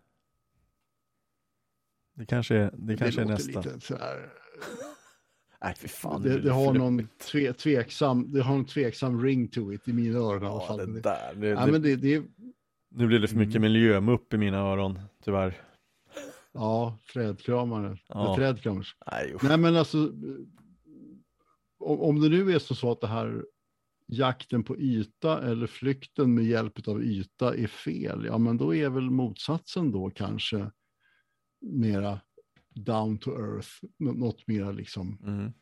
[2.15, 3.61] Det kanske är, det kanske är låter nästa.
[3.61, 3.81] lite
[5.65, 6.23] Nej, för fan.
[6.23, 10.19] det, det, har någon tve, tveksam, det har en tveksam ring to it i mina
[10.19, 10.79] öron i alla Ja, fall.
[10.95, 11.35] det där.
[11.35, 12.23] Det, Ja, det, men det, det
[12.91, 13.73] Nu blir det för mycket Mm.
[13.73, 15.61] miljömupp i mina öron, tyvärr.
[16.53, 17.99] ja, trädkramare.
[18.09, 18.37] Ja.
[18.37, 18.97] Trädkramers.
[19.13, 19.45] Nej, usch.
[19.45, 20.13] Nej, men alltså,
[21.79, 23.45] om, om det nu är så, så att det här
[24.07, 28.89] jakten på yta eller flykten med hjälp av yta är fel, ja men då är
[28.91, 30.71] väl motsatsen då kanske
[31.61, 32.21] mera
[32.75, 35.53] down to earth, nå- något mera liksom Mm.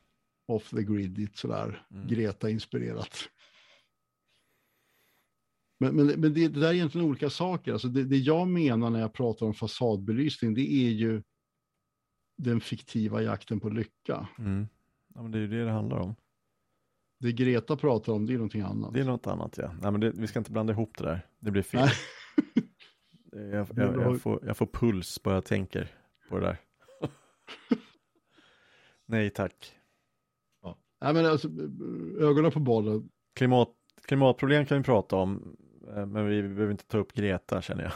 [0.47, 2.07] off the grid, sådär Mm.
[2.09, 3.17] Greta-inspirerat.
[5.81, 7.73] Men, men, men det, det där är egentligen olika saker.
[7.73, 11.23] Alltså det, det jag menar när jag pratar om fasadbelysning, det är ju
[12.37, 14.29] den fiktiva jakten på lycka.
[14.39, 14.69] Mm.
[15.15, 16.15] Ja, men det är ju det det handlar om.
[17.21, 18.95] Det Greta pratar om, det är någonting annat.
[18.95, 19.73] Det är något annat, ja.
[19.83, 21.27] Nej, men det, vi ska inte blanda ihop det där.
[21.41, 21.89] Det blir fel.
[23.33, 25.93] Jag, jag, jag, får, jag får puls bara jag tänker
[26.29, 26.57] på det där.
[29.07, 29.75] Nej, tack.
[31.01, 31.49] Nej, men alltså,
[32.21, 33.11] ögonen på bollen.
[33.35, 33.69] Klimat,
[34.05, 35.57] klimatproblem kan vi prata om,
[35.89, 37.93] eh, men vi behöver inte ta upp Greta känner jag.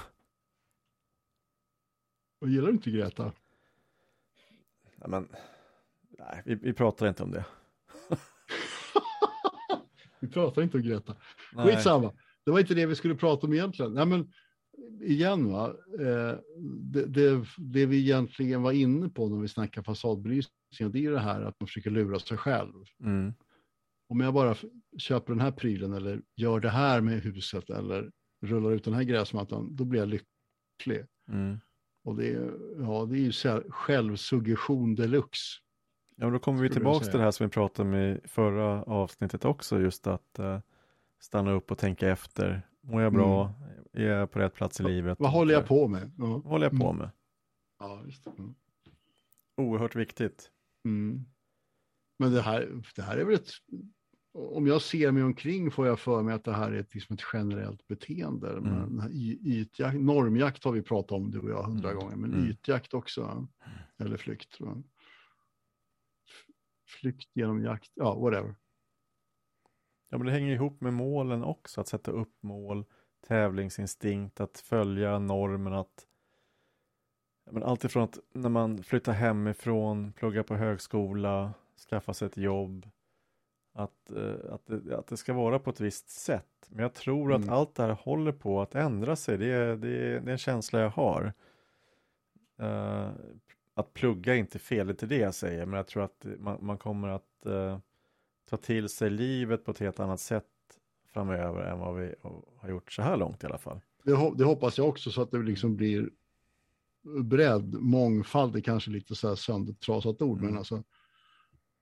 [2.41, 3.33] Och gillar du inte Greta?
[4.97, 5.29] Ja, men,
[6.19, 7.45] nej, vi, vi pratar inte om det.
[10.21, 11.17] vi pratar inte om Greta.
[11.53, 11.67] Nej.
[11.67, 12.13] Skitsamma.
[12.45, 13.95] Det var inte det vi skulle prata om egentligen.
[13.95, 14.33] Nej, men
[15.01, 15.75] igen, va?
[15.99, 16.39] Eh,
[16.81, 21.13] det, det, det, vi egentligen var inne på när vi snackar fasadbelysning, det är ju
[21.13, 22.73] det här att man försöker lura sig själv.
[23.01, 23.35] Mm.
[24.09, 24.57] Om jag bara
[24.99, 28.11] köper den här prylen eller gör det här med huset eller
[28.43, 31.07] rullar ut den här gräsmattan, då blir jag lycklig.
[31.29, 31.61] Mm.
[32.05, 35.59] Och det är, ja, det är ju självsuggestion deluxe.
[36.17, 38.83] Ja, men då kommer vi tillbaka till det här som vi pratade om i förra
[38.83, 40.59] avsnittet också, just att uh,
[41.21, 42.63] stanna upp och tänka efter.
[42.81, 43.45] Mår jag bra?
[43.45, 43.82] Mm.
[43.93, 45.19] Är jag på rätt plats i livet?
[45.21, 46.11] Vad håller jag på med?
[46.19, 46.27] Ja.
[46.27, 46.97] Vad håller jag på mm.
[46.97, 47.11] med?
[47.79, 48.31] Ja, just det.
[48.31, 48.55] Mm.
[49.57, 50.51] Oerhört viktigt.
[50.85, 51.25] Mm.
[52.19, 53.51] Men det här, det här är väl ett...
[54.35, 57.15] Om jag ser mig omkring får jag för mig att det här är ett, liksom
[57.15, 58.51] ett generellt beteende.
[58.51, 58.65] Mm.
[58.65, 59.11] Men
[59.45, 62.01] ytjakt, normjakt har vi pratat om du och jag hundra mm.
[62.01, 62.51] gånger, men mm.
[62.51, 63.49] ytjakt också.
[63.99, 64.61] Eller flykt.
[64.61, 64.83] Va?
[67.01, 68.55] Flykt genom jakt, ja whatever.
[70.09, 72.85] Ja men det hänger ihop med målen också, att sätta upp mål,
[73.27, 76.07] tävlingsinstinkt, att följa normen, att
[77.51, 81.55] men allt ifrån att när man flyttar hemifrån, pluggar på högskola,
[81.89, 82.89] skaffa sig ett jobb,
[83.75, 86.69] att, uh, att, det, att det ska vara på ett visst sätt.
[86.69, 87.43] Men jag tror mm.
[87.43, 90.33] att allt det här håller på att ändra sig, det är, det är, det är
[90.33, 91.33] en känsla jag har.
[92.63, 93.11] Uh,
[93.75, 96.59] att plugga är inte fel, det är det jag säger, men jag tror att man,
[96.61, 97.79] man kommer att uh,
[98.51, 100.47] ta till sig livet på ett helt annat sätt
[101.13, 102.15] framöver än vad vi
[102.57, 103.81] har gjort så här långt i alla fall.
[104.05, 106.11] Det, det hoppas jag också så att det liksom blir
[107.23, 110.51] bredd, mångfald är kanske lite så här söndertrasat ord, mm.
[110.51, 110.83] men alltså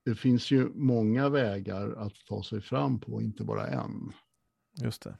[0.05, 4.13] det finns ju många vägar att ta sig fram på, inte bara en.
[4.81, 5.17] Just det.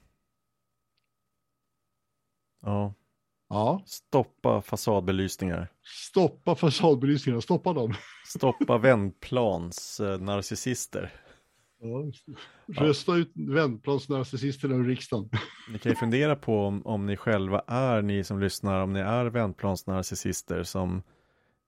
[2.61, 2.93] Ja.
[3.49, 3.83] Ja.
[3.85, 5.71] Stoppa fasadbelysningar.
[5.83, 7.93] Stoppa fasadbelysningar, stoppa dem.
[8.27, 11.13] Stoppa vändplans eh, narcissister.
[11.81, 12.11] Ja,
[12.67, 13.17] Rösta ja.
[13.17, 15.29] ut vändplansnarcissisterna ur riksdagen.
[15.71, 18.99] Ni kan ju fundera på om, om ni själva är, ni som lyssnar, om ni
[18.99, 21.03] är vändplansnarcissister som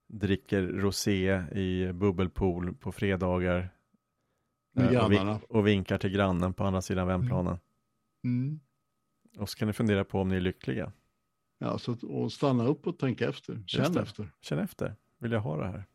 [0.08, 3.70] dricker rosé i bubbelpool på fredagar.
[4.76, 7.60] Med och, vink, och, vinkar till grannen på andra sidan vändplanen.
[8.24, 8.46] Mm.
[8.46, 8.60] Mm.
[9.38, 10.92] Och så kan ni fundera på om ni är lyckliga.
[11.60, 13.64] Ja, så och stanna upp och tänka efter.
[13.68, 14.32] Känn efter.
[14.42, 14.96] Känn efter.
[15.20, 15.86] Vill jag ha det här?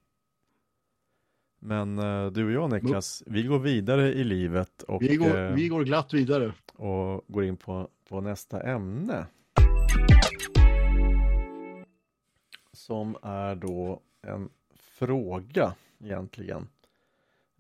[1.59, 5.55] Men uh, du och jag Niklas, vi går vidare i livet och vi går, uh,
[5.55, 6.53] vi går glatt vidare.
[6.75, 9.27] Och går in på, på nästa ämne.
[12.73, 16.68] Som är då en fråga egentligen.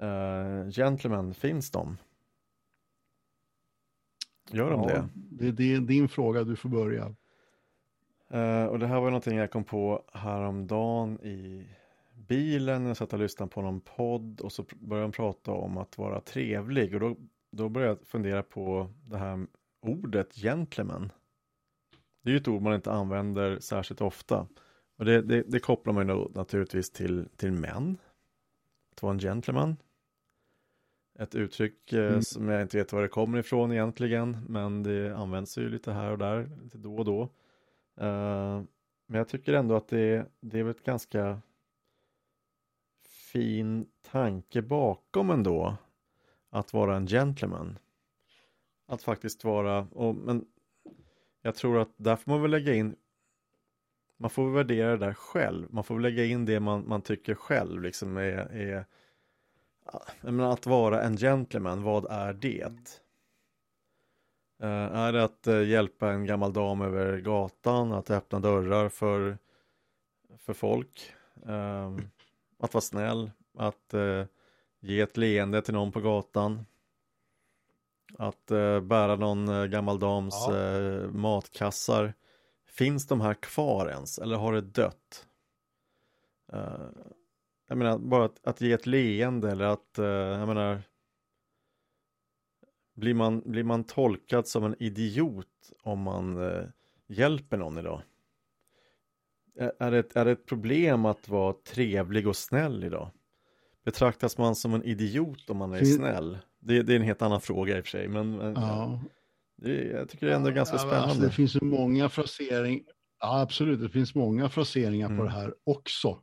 [0.02, 1.96] Uh, gentlemen, finns de?
[4.50, 5.08] Gör de ja, det?
[5.14, 5.52] det?
[5.52, 7.14] Det är din fråga, du får börja.
[8.34, 11.66] Uh, och det här var någonting jag kom på häromdagen i
[12.28, 15.98] bilen, jag satt och lyssnade på någon podd och så började de prata om att
[15.98, 17.16] vara trevlig och då,
[17.52, 19.46] då började jag fundera på det här
[19.86, 21.12] ordet gentleman.
[22.22, 24.48] Det är ju ett ord man inte använder särskilt ofta.
[24.98, 27.98] Och det, det, det kopplar man ju naturligtvis till, till män.
[28.92, 29.76] Att vara en gentleman.
[31.18, 32.22] Ett uttryck eh, mm.
[32.22, 36.12] som jag inte vet var det kommer ifrån egentligen, men det används ju lite här
[36.12, 37.22] och där, lite då och då.
[38.00, 38.62] Uh,
[39.06, 41.40] men jag tycker ändå att det, det är ett ganska
[43.32, 45.76] fin tanke bakom ändå.
[46.50, 47.78] Att vara en gentleman.
[48.86, 50.44] Att faktiskt vara, och, men
[51.42, 52.96] jag tror att där får man väl lägga in
[54.20, 55.66] man får värdera det där själv.
[55.70, 58.84] Man får lägga in det man, man tycker själv liksom är, är
[60.20, 62.98] menar, att vara en gentleman, vad är det?
[64.62, 69.38] Uh, är det att uh, hjälpa en gammal dam över gatan, att öppna dörrar för,
[70.38, 71.12] för folk?
[71.42, 72.10] Um,
[72.58, 74.24] att vara snäll, att uh,
[74.80, 76.66] ge ett leende till någon på gatan.
[78.18, 81.08] Att uh, bära någon uh, gammal dams ja.
[81.08, 82.14] matkassar.
[82.66, 85.24] Finns de här kvar ens eller har det dött?
[87.68, 90.82] jag menar bara att, att, ge ett leende eller att, jag menar
[92.94, 96.38] blir man, blir man tolkad som en idiot om man
[97.06, 98.02] hjälper någon idag?
[99.58, 103.10] Är det, är det ett problem att vara trevlig och snäll idag?
[103.84, 106.38] Betraktas man som en idiot om man är snäll?
[106.60, 109.00] Det, det är en helt annan fråga i och för sig, men, ja.
[109.56, 111.04] det, jag tycker det är ändå ganska ja, spännande.
[111.04, 112.82] Alltså det finns ju många fraseringar,
[113.20, 115.18] ja absolut, det finns många fraseringar mm.
[115.18, 116.22] på det här också.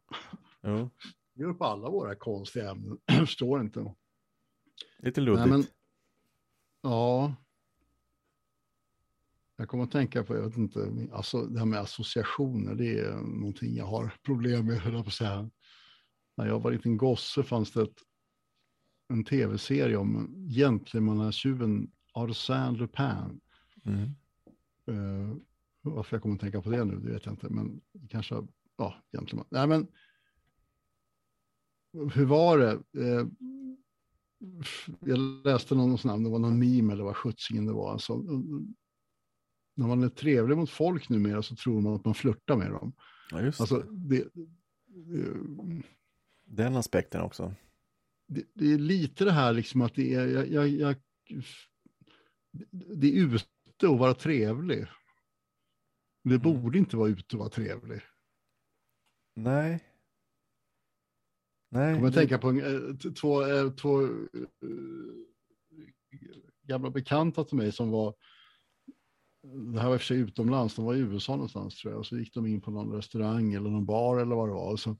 [0.63, 0.89] Jo.
[1.36, 3.93] Det gör på alla våra konstiga ämnen, jag förstår inte.
[5.00, 5.50] Lite luddigt.
[5.50, 5.65] Nej, men,
[6.84, 7.34] ja,
[9.57, 13.13] jag kommer att tänka på, jag vet inte, alltså det här med associationer, det är
[13.15, 15.49] någonting jag har problem med, höll jag på att säga.
[16.37, 17.97] när jag var liten gosse fanns det ett,
[19.07, 23.41] en tv-serie om gentlemannatjuven Arsène Lupin.
[23.83, 24.15] Mm.
[24.89, 25.37] Uh,
[25.81, 28.95] varför jag kommer att tänka på det nu, det vet jag inte, men kanske, ja,
[29.11, 29.45] gentleman.
[29.49, 29.87] Nej, men
[32.13, 32.73] hur var det?
[32.99, 33.27] Uh,
[34.99, 37.91] jag läste någon namn, det var någon meme eller vad sjuttsingen det var.
[37.91, 38.13] Alltså,
[39.75, 42.93] när man är trevlig mot folk numera så tror man att man flörtar med dem.
[43.31, 44.27] Ja, just alltså, det.
[44.88, 45.81] det,
[46.45, 47.53] Den aspekten också.
[48.27, 50.95] Det, det, är lite det här liksom att det är, jag, jag, jag,
[52.71, 54.85] det är ute och vara trevlig.
[56.23, 56.41] Det Mm.
[56.41, 58.01] borde inte vara ute och vara trevlig.
[59.35, 59.83] Nej.
[61.71, 61.93] Nej.
[61.93, 62.59] Kommer jag det- tänka på en,
[62.89, 64.09] eh, två, eh, två eh,
[66.63, 68.15] gamla bekanta till mig som var,
[69.73, 71.99] det här var i och för sig utomlands, de var i USA någonstans tror jag,
[71.99, 74.71] och så gick de in på någon restaurang eller någon bar eller vad det var.
[74.71, 74.97] Och så, eh,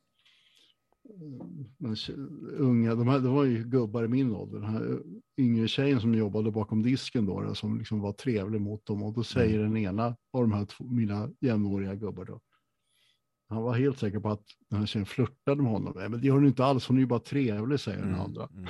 [1.78, 5.02] den tje- unga, de, här, de var ju gubbar i min ålder, den här
[5.38, 9.04] yngre tjejen som jobbade bakom disken då, då, som liksom var trevlig mot dem.
[9.04, 12.40] Och då säger den ena av de här två, mina jämnåriga gubbar då,
[13.50, 15.94] han var helt säker på att den här tjejen flörtade med honom.
[15.96, 18.50] Men det gör hon inte alls, hon är ju bara trevlig, säger den Mm, andra.
[18.54, 18.66] mm.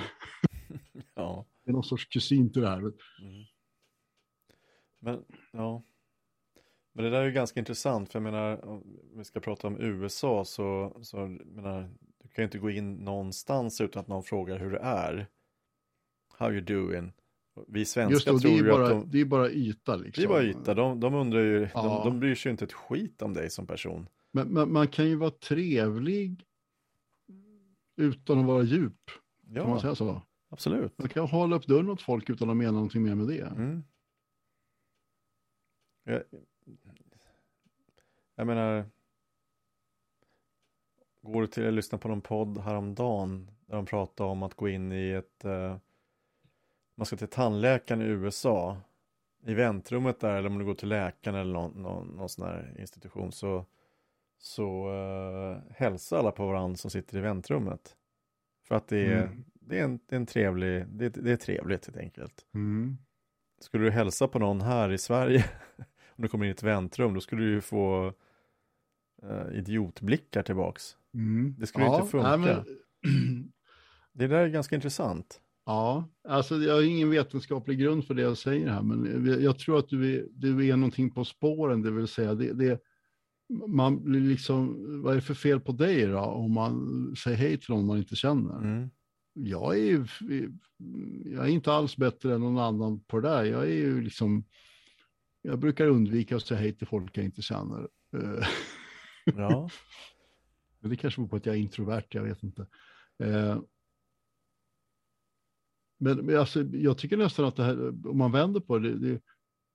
[1.14, 1.46] ja.
[1.64, 2.78] Det är någon sorts kusin till det här.
[2.78, 2.92] Mm.
[5.06, 5.82] Men, ja.
[6.92, 8.82] Men det där är ju ganska intressant, för jag menar, om
[9.14, 11.90] vi ska prata om USA så, så menar,
[12.22, 15.26] du kan ju inte gå in någonstans utan att någon frågar hur det är.
[16.38, 17.12] How you doing?
[17.68, 20.22] Vi svenskar Just tror det är ju bara, att de, det är bara yta liksom.
[20.22, 21.82] det är bara yta, de, de undrar ju, Ja.
[22.04, 24.08] de, de bryr sig ju inte ett skit om dig som person.
[24.32, 26.44] Men, men man kan ju vara trevlig
[27.96, 29.10] utan att vara djup.
[29.54, 30.22] Kan man Ja, säga så?
[30.50, 30.98] absolut.
[30.98, 33.40] Man kan hålla upp dörren åt folk utan att mena någonting mer med det.
[33.46, 33.84] Mm.
[36.06, 36.22] Jag,
[38.34, 38.84] jag menar,
[41.22, 44.68] går du till att lyssna på någon podd häromdagen där de pratar om att gå
[44.68, 45.76] in i ett, eh,
[46.94, 48.76] man ska till tandläkaren i USA,
[49.46, 52.74] i väntrummet där eller om du går till läkaren eller någon, någon, någon sån här
[52.78, 53.64] institution så,
[54.38, 57.96] så eh, hälsar alla på varandra som sitter i väntrummet.
[58.68, 59.44] För att det är, Mm.
[59.54, 62.46] det är, en, det är en trevlig, det, det är trevligt helt enkelt.
[62.54, 62.96] Mm.
[63.58, 65.44] Skulle du hälsa på någon här i Sverige,
[66.16, 68.12] om du kommer in i ett väntrum, då skulle du ju få
[69.22, 70.96] eh, idiotblickar tillbaks.
[71.14, 71.54] Mm.
[71.58, 72.36] Det skulle inte funka.
[72.36, 73.52] nej, men,
[74.12, 75.40] Det där är ganska intressant.
[75.66, 79.58] ja, alltså jag har ingen vetenskaplig grund för det jag säger här, men jag, jag
[79.58, 82.80] tror att du är, du är någonting på spåren, det vill säga det, det
[83.66, 87.60] man blir liksom, vad är det för fel på dig då, om man säger hej
[87.60, 88.58] till någon man inte känner?
[88.58, 88.90] Mm.
[89.34, 90.06] jag är ju
[91.24, 93.44] jag är inte alls bättre än någon annan på det där.
[93.44, 94.44] Jag är ju liksom,
[95.46, 97.88] jag brukar undvika att säga hej till folk jag inte känner.
[98.16, 98.46] Eh,
[99.36, 99.68] Ja,
[100.80, 102.66] Men det kanske beror på att jag är introvert, jag vet inte.
[103.18, 103.58] Eh,
[105.98, 109.08] Men, men alltså, jag tycker nästan att det här, om man vänder på det, det
[109.10, 109.20] är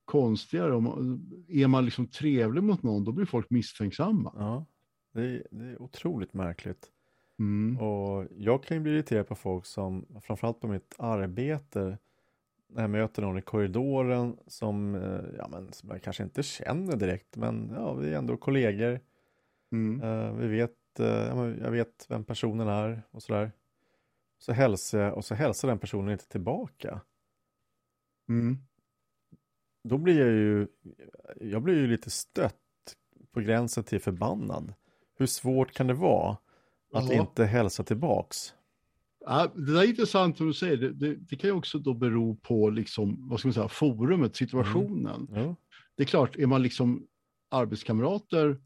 [0.06, 0.76] konstigare.
[0.76, 4.34] Om man, är man liksom trevlig mot någon, då blir folk misstänksamma.
[4.36, 4.66] ja.
[5.14, 6.88] Det, är, det är otroligt märkligt.
[7.40, 7.78] Mm.
[7.78, 11.98] Och jag kan ju bli irriterad på folk som, framförallt på mitt arbete,
[12.72, 16.96] när jag möter någon i korridoren som, eh, ja, men, som jag kanske inte känner
[16.96, 19.00] direkt, men ja, vi är ändå kollegor.
[19.72, 20.02] Mm.
[20.02, 20.76] Eh, vi vet,
[21.36, 23.52] men jag vet vem personen är och sådär.
[24.38, 27.02] Så hälsar jag och så hälsar den personen inte tillbaka.
[28.30, 28.58] Mm.
[29.84, 30.68] Då blir jag ju,
[31.50, 32.56] jag blir ju lite stött
[33.32, 34.74] på gränsen till förbannad.
[35.18, 36.38] Hur svårt kan det vara
[36.94, 37.14] att Ja.
[37.14, 38.54] inte hälsa tillbaks?
[39.26, 40.78] Ja, det där är intressant som du säger.
[40.78, 44.36] Det, det, det kan ju också då bero på liksom, vad ska man säga, forumet,
[44.36, 45.28] situationen.
[45.36, 45.56] Jo.
[45.96, 47.08] Det är klart, är man liksom
[47.50, 48.62] arbetskamrater,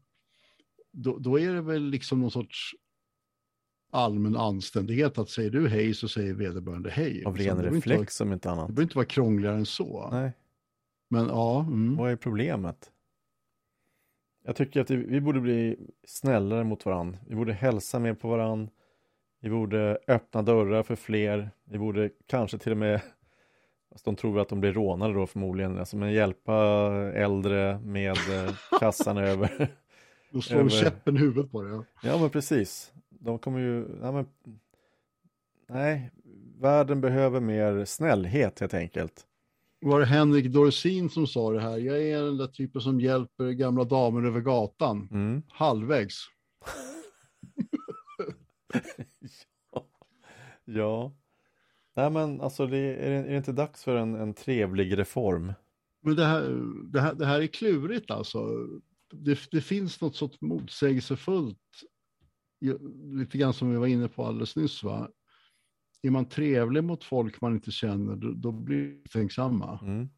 [0.92, 2.74] då, då är det väl liksom någon sorts
[3.92, 7.24] allmän anständighet att säger du hej så säger vederbörande hej.
[7.24, 8.66] Av Liksom, ren det vara- reflex om inte Det annat.
[8.66, 10.08] behöver inte vara krångligare än så.
[10.12, 10.32] Nej,
[11.10, 11.96] Men ja, mm.
[11.96, 12.92] vad är problemet?
[14.44, 15.76] Jag tycker att vi- vi borde bli
[16.06, 17.18] snällare mot varandra.
[17.28, 18.72] Vi borde hälsa mer på varandra.
[19.46, 21.50] Vi borde öppna dörrar för fler.
[21.64, 23.00] Vi borde kanske till och med,
[23.92, 26.54] fast de tror att de blir rånade då förmodligen, alltså men hjälpa
[27.14, 29.68] äldre med eh, kassan över.
[30.30, 31.70] då slår över- käppen i huvudet på det.
[31.70, 31.84] Ja.
[32.02, 32.92] Ja men precis.
[33.08, 34.26] De kommer ju, ja, men,
[35.68, 36.10] nej,
[36.60, 39.26] världen behöver mer snällhet helt enkelt.
[39.80, 41.78] Var det Henrik Dorsin som sa det här?
[41.78, 45.08] Jag är den där typen som hjälper gamla damer över gatan.
[45.12, 45.42] Mm.
[45.48, 46.16] Halvvägs.
[50.68, 51.12] Ja.
[51.96, 55.52] Nej men alltså det, är, det, är det inte dags för en, en trevlig reform?
[56.02, 56.42] Men det här,
[56.92, 58.46] det här, det här är klurigt alltså.
[59.12, 61.58] Det, det finns något sånt motsägelsefullt
[63.12, 65.08] lite grann som vi var inne på alldeles nyss, va?
[66.02, 69.78] är man trevlig mot folk man inte känner, då, då blir det tänksamma.
[69.82, 70.08] Mm.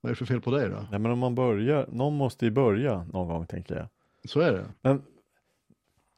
[0.00, 0.86] Vad är det för fel på dig då?
[0.90, 3.88] Nej, men om man börjar, någon måste ju börja någon gång tänker jag.
[4.30, 4.74] Så är det.
[4.82, 5.02] Men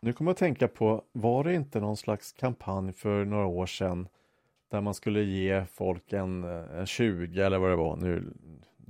[0.04, 3.66] nu kommer jag att tänka på, var det inte någon slags kampanj för några år
[3.66, 4.08] sedan
[4.68, 8.32] där man skulle ge folk en, en 20 eller vad det var, nu,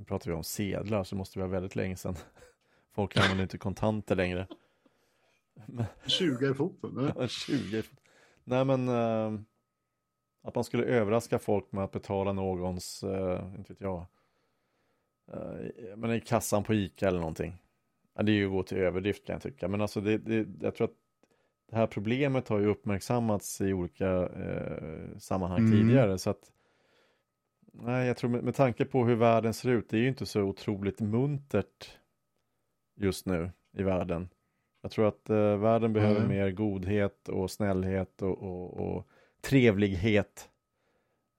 [0.07, 2.17] pratar vi om sedlar så måste det vara väldigt länge sedan.
[2.93, 4.47] Folk använder inte kontanter längre.
[6.07, 7.13] 20 i foten?
[7.17, 7.83] Ja, 20
[8.45, 9.41] Nej men äh,
[10.43, 14.07] att man skulle överraska folk med att betala någons, äh, inte vet jag,
[15.33, 17.57] äh, men i kassan på ICA eller någonting.
[18.15, 20.47] Ja, det är ju att gå till överdrift kan jag tycka, men alltså det, det,
[20.61, 21.04] jag tror att
[21.71, 25.73] det här problemet har ju uppmärksammats i olika eh, sammanhang mm.
[25.73, 26.19] tidigare.
[26.19, 26.53] Så att,
[27.73, 30.27] nej, jag tror med, med tanke på hur världen ser ut, det är ju inte
[30.27, 31.99] så otroligt muntert
[32.97, 34.29] just nu i världen.
[34.83, 36.29] Jag tror att eh, världen behöver mm.
[36.29, 39.09] mer godhet och snällhet och, och, och
[39.41, 40.51] trevlighet.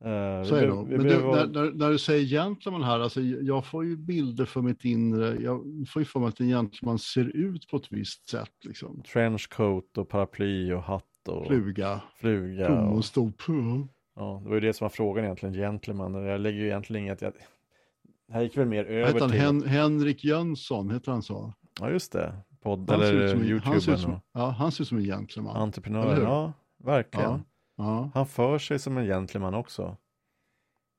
[0.06, 0.90] Uh, så är det nog.
[0.90, 4.62] Men du, när, när, när, du säger gentleman här, alltså, jag får ju bilder för
[4.62, 5.42] mitt inre.
[5.42, 8.52] Jag får ju för mig att en gentleman ser ut på ett visst sätt.
[8.66, 9.04] Liksom.
[9.14, 12.02] Trenchcoat och paraply och hatt och fluga.
[12.16, 12.82] Fluga.
[12.82, 13.06] Och, och.
[14.16, 16.14] Ja, det var ju det som var frågan egentligen, gentleman.
[16.14, 17.34] Jag lägger ju egentligen inget, jag...
[18.32, 19.40] här gick väl mer över han, till...
[19.40, 21.54] Hen Henrik Jönsson, heter han så?
[21.80, 22.36] Ja, just det.
[22.62, 24.20] Podd han eller YouTuben.
[24.34, 25.56] Ja, han ser ut som en gentleman.
[25.56, 27.30] Entreprenör, ja, verkligen.
[27.30, 27.40] Ja.
[27.76, 28.12] Ja.
[28.14, 29.98] Han för sig som en gentleman också.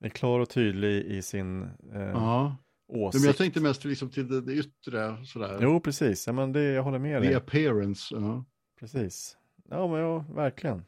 [0.04, 1.62] Är klar och tydlig i sin
[1.94, 2.56] eh, ja.
[2.88, 3.22] åsikt.
[3.22, 5.58] Men jag tänkte mest liksom till det, det yttre sådär.
[5.62, 6.26] Jo, precis.
[6.26, 7.28] Ja, men det, jag håller med dig.
[7.28, 8.14] The appearance.
[8.14, 8.44] Ja.
[8.80, 9.36] Precis.
[9.70, 10.84] Ja, men ja, verkligen.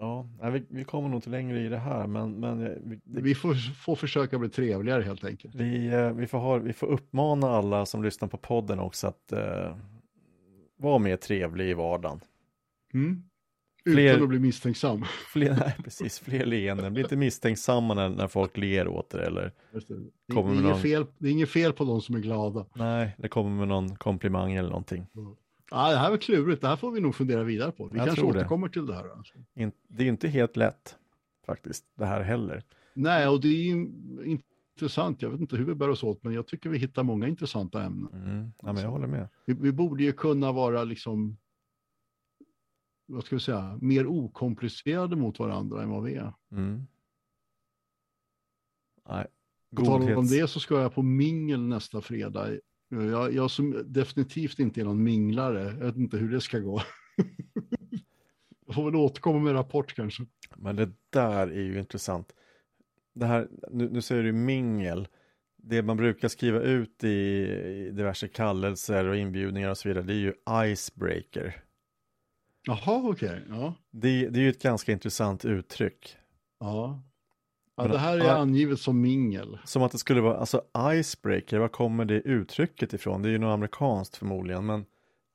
[0.00, 2.40] Ja, vi, vi kommer nog inte längre i det här, men...
[2.40, 2.58] men
[2.90, 5.54] vi, det, vi får, får försöka bli trevligare helt enkelt.
[5.54, 9.32] Vi, eh, vi, får ha, vi får uppmana alla som lyssnar på podden också att
[9.32, 9.76] eh,
[10.76, 12.20] vara mer trevlig i vardagen.
[12.94, 13.27] Mm.
[13.92, 15.04] Fler, Utan att bli misstänksam.
[15.32, 16.92] Fler, nej, precis, fler leenden.
[16.92, 19.80] Bli inte misstänksamma när, när folk ler åt er eller det.
[20.26, 20.80] Det, kommer det, är någon...
[20.80, 22.66] fel, det är inget fel på de som är glada.
[22.74, 25.06] Nej, det kommer med någon komplimang eller någonting.
[25.16, 25.34] Mm.
[25.70, 26.60] Ja, det här var klurigt.
[26.60, 27.88] Det här får vi nog fundera vidare på.
[27.92, 29.16] Vi Jag kanske återkommer till det här.
[29.16, 29.34] Alltså.
[29.54, 30.96] In, det är inte helt lätt
[31.46, 32.62] faktiskt, det här heller.
[32.94, 33.88] Nej, och det är ju
[34.24, 35.22] intressant.
[35.22, 37.82] Jag vet inte hur vi bär oss åt, men jag tycker vi hittar många intressanta
[37.82, 38.12] ämnen.
[38.12, 38.52] Mm.
[38.62, 39.28] Ja, men jag håller med.
[39.44, 41.36] Vi, vi borde ju kunna vara liksom
[43.08, 46.32] vad ska vi säga, mer okomplicerade mot varandra än vad vi är.
[46.52, 46.86] Mm.
[49.08, 49.26] Nej.
[49.76, 52.48] På tal om det så ska jag på mingel nästa fredag.
[52.88, 56.82] Jag, jag som definitivt inte är någon minglare, jag vet inte hur det ska gå.
[58.66, 60.26] jag får väl återkomma med rapport kanske.
[60.56, 62.34] Men det där är ju intressant.
[63.14, 65.08] Det här, nu, nu säger du mingel.
[65.56, 70.12] Det man brukar skriva ut i, i diverse kallelser och inbjudningar och så vidare, det
[70.12, 70.34] är ju
[70.72, 71.64] icebreaker.
[72.66, 73.28] Jaha, okej.
[73.28, 73.42] Okay.
[73.48, 73.74] Ja.
[73.90, 76.16] Det, det är ju ett ganska intressant uttryck.
[76.60, 77.02] Ja.
[77.76, 79.58] ja det här är angivet som mingel.
[79.64, 80.62] Som att det skulle vara, alltså
[80.94, 83.22] icebreaker, var kommer det uttrycket ifrån?
[83.22, 84.86] Det är ju något amerikanskt förmodligen, men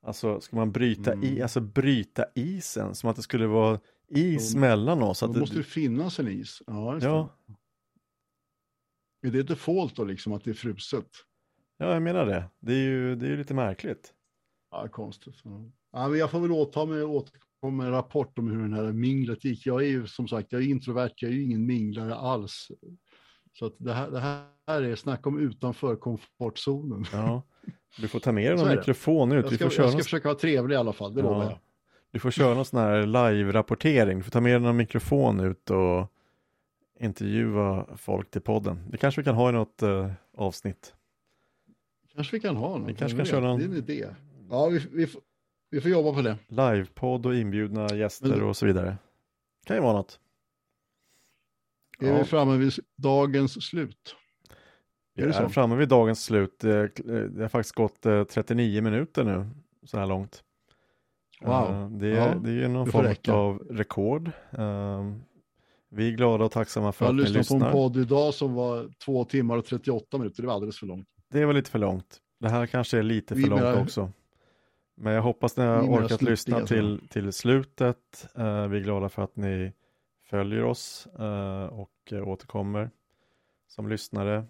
[0.05, 1.23] alltså ska man bryta, mm.
[1.23, 5.19] i, alltså bryta isen, som att det skulle vara is då, mellan oss.
[5.19, 6.61] Då att måste det, det finnas en is.
[6.67, 7.29] Ja, ja.
[9.21, 9.27] Det.
[9.27, 11.07] Är det default då liksom att det är fruset?
[11.77, 12.49] Ja, jag menar det.
[12.59, 14.13] Det är ju, det är ju lite märkligt.
[14.71, 15.35] Ja, konstigt.
[15.43, 15.71] Ja.
[15.93, 19.45] Ja, jag får väl åta mig återkomma med en rapport om hur den här minglet
[19.45, 19.65] gick.
[19.65, 22.67] Jag är ju som sagt, jag är introvert, jag är ju ingen minglare alls.
[23.53, 27.05] Så att det, här, det här är snack om utanför komfortzonen.
[27.11, 27.43] Ja,
[27.97, 29.45] du får ta med dig någon mikrofon ut.
[29.45, 30.01] Jag ska, jag ska någon...
[30.01, 31.29] försöka vara trevlig i alla fall, det ja.
[31.29, 31.59] lovar jag.
[32.11, 34.17] Du får köra någon sån här live-rapportering.
[34.17, 36.11] Du får ta med dig någon mikrofon ut och
[36.99, 38.79] intervjua folk till podden.
[38.89, 40.93] Det kanske vi kan ha i något uh, avsnitt.
[42.15, 42.89] Kanske vi kan ha något.
[42.89, 43.59] Vi kanske kan köra någon...
[43.59, 44.05] Det är en idé.
[44.49, 45.07] Ja, vi, vi,
[45.73, 46.37] vi får jobba på det.
[46.47, 48.41] Livepodd och inbjudna gäster Men...
[48.41, 48.97] och så vidare.
[49.65, 50.19] Kan ju vara något.
[51.99, 52.17] Är ja.
[52.17, 54.15] vi framme vid dagens slut?
[55.15, 56.59] Vi är, är framme vid dagens slut.
[56.59, 59.49] Det har faktiskt gått 39 eh, minuter nu
[59.85, 60.43] så här långt.
[61.41, 61.71] Wow.
[61.71, 63.33] Eh, det är, ja, det är någon form räcka.
[63.33, 64.31] av rekord.
[64.51, 65.21] Ehm,
[65.89, 67.33] vi är glada och tacksamma för att ni lyssnar.
[67.33, 70.41] Jag lyssnade på en podd idag som var två timmar och 38 minuter.
[70.41, 71.07] Det var alldeles för långt.
[71.31, 72.17] Det var lite för långt.
[72.39, 74.11] Det här kanske är lite för vi långt menar, också.
[75.03, 78.27] Men jag hoppas ni har orkat lyssna till, till slutet.
[78.37, 79.73] Uh, vi är glada för att ni
[80.21, 82.89] följer oss uh, och uh, återkommer
[83.67, 84.45] som lyssnare.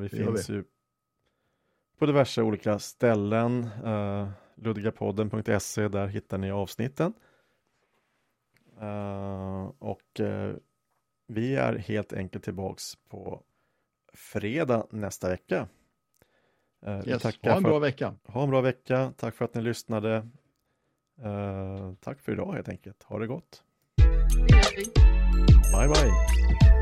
[0.00, 0.54] vi finns vi.
[0.54, 0.64] ju
[1.98, 3.68] på diverse olika ställen.
[3.84, 7.12] Uh, Luddigapodden.se, där hittar ni avsnitten.
[9.78, 10.20] och
[11.26, 13.42] vi är helt enkelt tillbaks på
[14.14, 15.68] fredag nästa vecka.
[16.86, 17.22] Eh, yes.
[17.22, 18.14] Ha en bra vecka.
[18.26, 19.12] Ha en bra vecka.
[19.16, 20.28] Tack för att ni lyssnade.
[21.24, 23.02] Uh, tack för idag helt enkelt.
[23.02, 23.62] Ha det gott.
[25.72, 26.75] Bye bye.